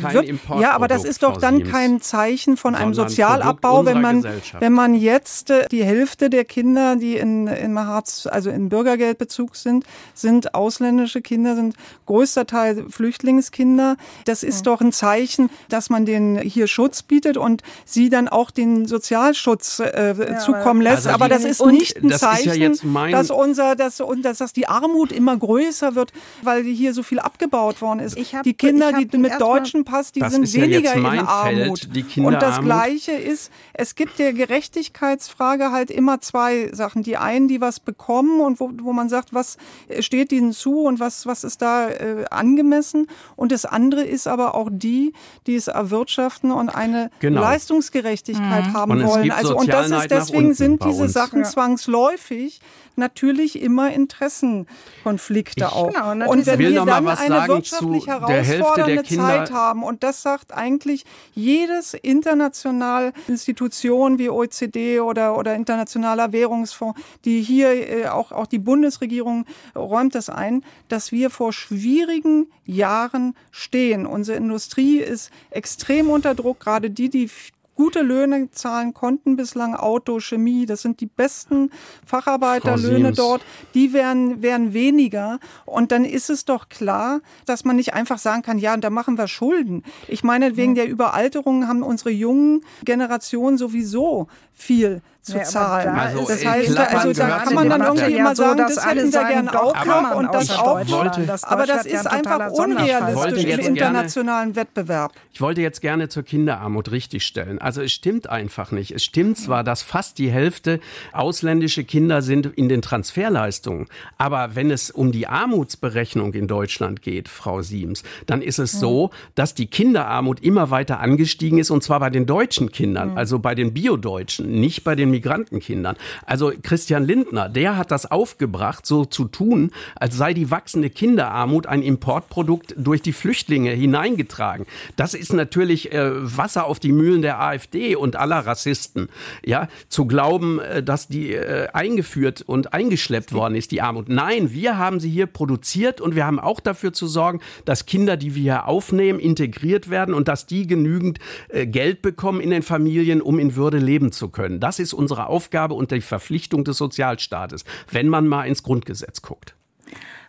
[0.60, 4.24] Ja, aber das ist doch dann kein Zeichen von einem Sozialabbau, wenn man,
[4.58, 9.56] wenn man jetzt äh, die Hälfte der Kinder, die in, in Hartz, also in Bürgergeldbezug
[9.56, 9.84] sind,
[10.14, 13.96] sind ausländische Kinder, sind größter Teil Flüchtlingskinder.
[14.24, 14.64] Das ist mhm.
[14.64, 19.80] doch ein Zeichen, dass man denen hier Schutz bietet und sie dann auch den Sozialschutz
[19.80, 21.06] äh, ja, zukommen lässt.
[21.06, 25.12] Also aber das ist nicht ein Zeichen, ja dass unser, dass, dass, dass die Armut
[25.12, 28.16] immer größer wird, weil hier so viel abgebaut worden ist.
[28.16, 31.88] Hab, die Kinder, die mit deutschen Pass, die sind weniger ja in Armut.
[31.92, 37.02] Feld, und das Gleiche ist, es gibt der Gerechtigkeitsfrage halt immer zwei Sachen.
[37.02, 39.56] Die einen, die was bekommen und wo, wo man sagt, was
[40.00, 43.08] steht ihnen zu und was, was ist da äh, angemessen.
[43.36, 45.12] Und das andere ist aber auch die,
[45.46, 47.40] die es erwirtschaften und eine genau.
[47.40, 48.72] Leistungsgerechtigkeit mhm.
[48.72, 49.30] haben und wollen.
[49.30, 51.48] Also, und das ist, deswegen sind diese Sachen ja.
[51.48, 52.60] zwangsläufig
[52.98, 55.92] natürlich immer Interessenkonflikte ich, auch.
[55.92, 61.04] Genau, und, und wenn wir dann eine wirtschaftlich herausfordernde Zeit haben, und das sagt eigentlich
[61.34, 68.58] jedes internationale Institution wie OECD oder, oder Internationaler Währungsfonds, die hier äh, auch, auch die
[68.58, 74.06] Bundesregierung räumt das ein, dass wir vor schwierigen Jahren stehen.
[74.06, 77.30] Unsere Industrie ist extrem unter Druck, gerade die, die
[77.74, 81.70] gute Löhne zahlen konnten bislang, Auto, Chemie, das sind die besten
[82.06, 83.42] Facharbeiterlöhne dort,
[83.74, 85.38] die werden, werden weniger.
[85.64, 89.18] Und dann ist es doch klar, dass man nicht einfach sagen kann, ja, da machen
[89.18, 89.82] wir Schulden.
[90.08, 95.94] Ich meine, wegen der Überalterung haben unsere jungen Generationen sowieso viel zu ja, zahlen.
[95.94, 99.10] Da also das heißt, also da kann man dann irgendwie immer sagen, so, das hätten
[99.10, 103.60] wir gern auch noch und das auch wollte, das Aber das ist einfach unrealistisch im
[103.60, 105.12] internationalen gerne, Wettbewerb.
[105.32, 107.58] Ich wollte jetzt gerne zur Kinderarmut richtigstellen.
[107.58, 108.90] Also es stimmt einfach nicht.
[108.90, 110.78] Es stimmt zwar, dass fast die Hälfte
[111.12, 113.86] ausländische Kinder sind in den Transferleistungen,
[114.18, 119.10] aber wenn es um die Armutsberechnung in Deutschland geht, Frau Siems, dann ist es so,
[119.34, 123.54] dass die Kinderarmut immer weiter angestiegen ist und zwar bei den deutschen Kindern, also bei
[123.54, 125.96] den Biodeutschen, nicht bei den Migrantenkindern.
[126.26, 131.66] Also Christian Lindner, der hat das aufgebracht, so zu tun, als sei die wachsende Kinderarmut
[131.66, 134.66] ein Importprodukt durch die Flüchtlinge hineingetragen.
[134.96, 139.08] Das ist natürlich äh, Wasser auf die Mühlen der AfD und aller Rassisten.
[139.44, 144.08] Ja, zu glauben, äh, dass die äh, eingeführt und eingeschleppt worden ist, die Armut.
[144.08, 148.16] Nein, wir haben sie hier produziert und wir haben auch dafür zu sorgen, dass Kinder,
[148.16, 152.62] die wir hier aufnehmen, integriert werden und dass die genügend äh, Geld bekommen in den
[152.62, 154.60] Familien, um in Würde leben zu können.
[154.60, 159.54] Das ist unsere Aufgabe und die Verpflichtung des Sozialstaates, wenn man mal ins Grundgesetz guckt.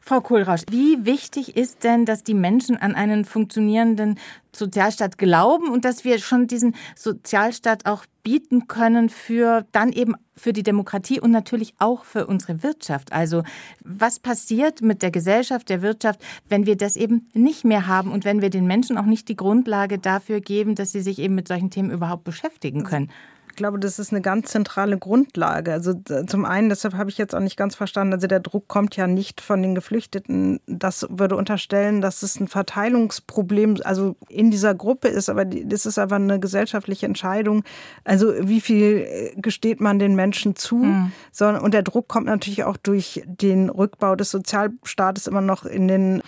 [0.01, 4.19] Frau Kohlrausch, wie wichtig ist denn, dass die Menschen an einen funktionierenden
[4.51, 10.53] Sozialstaat glauben und dass wir schon diesen Sozialstaat auch bieten können für dann eben für
[10.53, 13.13] die Demokratie und natürlich auch für unsere Wirtschaft.
[13.13, 13.41] Also
[13.83, 16.19] was passiert mit der Gesellschaft, der Wirtschaft,
[16.49, 19.35] wenn wir das eben nicht mehr haben und wenn wir den Menschen auch nicht die
[19.35, 23.09] Grundlage dafür geben, dass sie sich eben mit solchen Themen überhaupt beschäftigen können?
[23.55, 25.71] Ich glaube, das ist eine ganz zentrale Grundlage.
[25.71, 25.93] Also
[26.27, 29.07] zum einen, deshalb habe ich jetzt auch nicht ganz verstanden, also der Druck kommt ja
[29.07, 30.59] nicht von den Geflüchteten.
[30.67, 35.97] Das würde unterstellen, dass es ein Verteilungsproblem, also in dieser Gruppe ist, aber das ist
[35.97, 37.63] einfach eine gesellschaftliche Entscheidung.
[38.03, 40.75] Also wie viel äh, gesteht man den Menschen zu?
[40.75, 41.13] Mhm.
[41.61, 46.21] Und der Druck kommt natürlich auch durch den Rückbau des Sozialstaates immer noch in den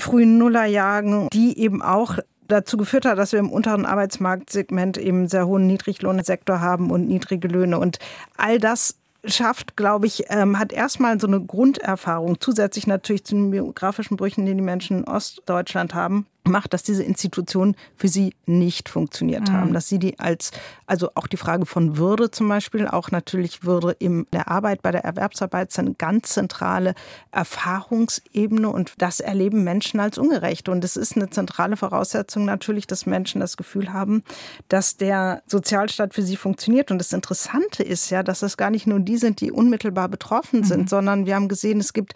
[0.00, 2.18] frühen Nullerjahren, die eben auch
[2.48, 7.48] dazu geführt hat, dass wir im unteren Arbeitsmarktsegment eben sehr hohen Niedriglohnsektor haben und niedrige
[7.48, 7.78] Löhne.
[7.78, 7.98] Und
[8.36, 13.50] all das schafft, glaube ich, ähm, hat erstmal so eine Grunderfahrung, zusätzlich natürlich zu den
[13.50, 18.88] biografischen Brüchen, die die Menschen in Ostdeutschland haben, macht, dass diese Institutionen für sie nicht
[18.88, 19.52] funktioniert mhm.
[19.52, 20.50] haben, dass sie die als,
[20.86, 24.90] also auch die Frage von Würde zum Beispiel, auch natürlich Würde in der Arbeit, bei
[24.90, 26.94] der Erwerbsarbeit ist eine ganz zentrale
[27.30, 33.06] Erfahrungsebene und das erleben Menschen als ungerecht und es ist eine zentrale Voraussetzung natürlich, dass
[33.06, 34.24] Menschen das Gefühl haben,
[34.68, 38.86] dass der Sozialstaat für sie funktioniert und das Interessante ist ja, dass es gar nicht
[38.86, 40.88] nur die sind, die unmittelbar betroffen sind, mhm.
[40.88, 42.14] sondern wir haben gesehen, es gibt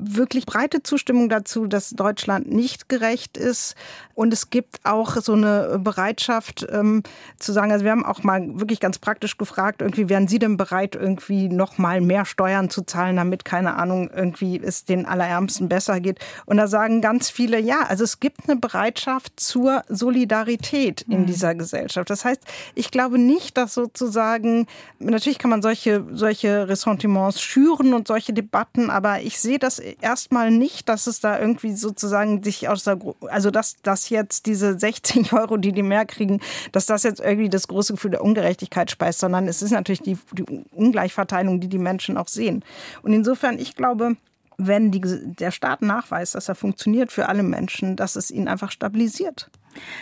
[0.00, 3.74] wirklich breite Zustimmung dazu, dass Deutschland nicht gerecht ist.
[4.14, 7.02] Und es gibt auch so eine Bereitschaft ähm,
[7.38, 10.56] zu sagen, also wir haben auch mal wirklich ganz praktisch gefragt, irgendwie wären Sie denn
[10.56, 15.68] bereit, irgendwie noch mal mehr Steuern zu zahlen, damit, keine Ahnung, irgendwie es den Allerärmsten
[15.68, 16.18] besser geht.
[16.44, 21.26] Und da sagen ganz viele, ja, also es gibt eine Bereitschaft zur Solidarität in mhm.
[21.26, 22.10] dieser Gesellschaft.
[22.10, 22.42] Das heißt,
[22.74, 24.66] ich glaube nicht, dass sozusagen,
[24.98, 30.50] natürlich kann man solche, solche Ressentiments schüren und solche Debatten, aber ich sehe das erstmal
[30.50, 35.32] nicht, dass es da irgendwie sozusagen sich aus der, also dass, dass jetzt diese 60
[35.32, 36.40] Euro, die die mehr kriegen,
[36.72, 40.18] dass das jetzt irgendwie das große Gefühl der Ungerechtigkeit speist, sondern es ist natürlich die,
[40.32, 42.64] die Ungleichverteilung, die die Menschen auch sehen.
[43.02, 44.16] Und insofern, ich glaube,
[44.56, 48.70] wenn die, der Staat nachweist, dass er funktioniert für alle Menschen, dass es ihn einfach
[48.70, 49.50] stabilisiert.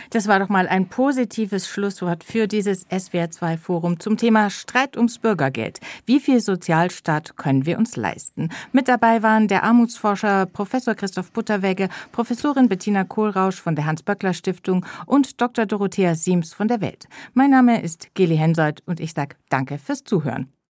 [0.09, 5.79] Das war doch mal ein positives Schlusswort für dieses SWR2-Forum zum Thema Streit ums Bürgergeld.
[6.05, 8.49] Wie viel Sozialstaat können wir uns leisten?
[8.71, 15.39] Mit dabei waren der Armutsforscher Professor Christoph Butterwegge, Professorin Bettina Kohlrausch von der Hans-Böckler-Stiftung und
[15.39, 15.65] Dr.
[15.65, 17.07] Dorothea Siems von der Welt.
[17.33, 20.49] Mein Name ist Geli Hensoldt und ich sage Danke fürs Zuhören.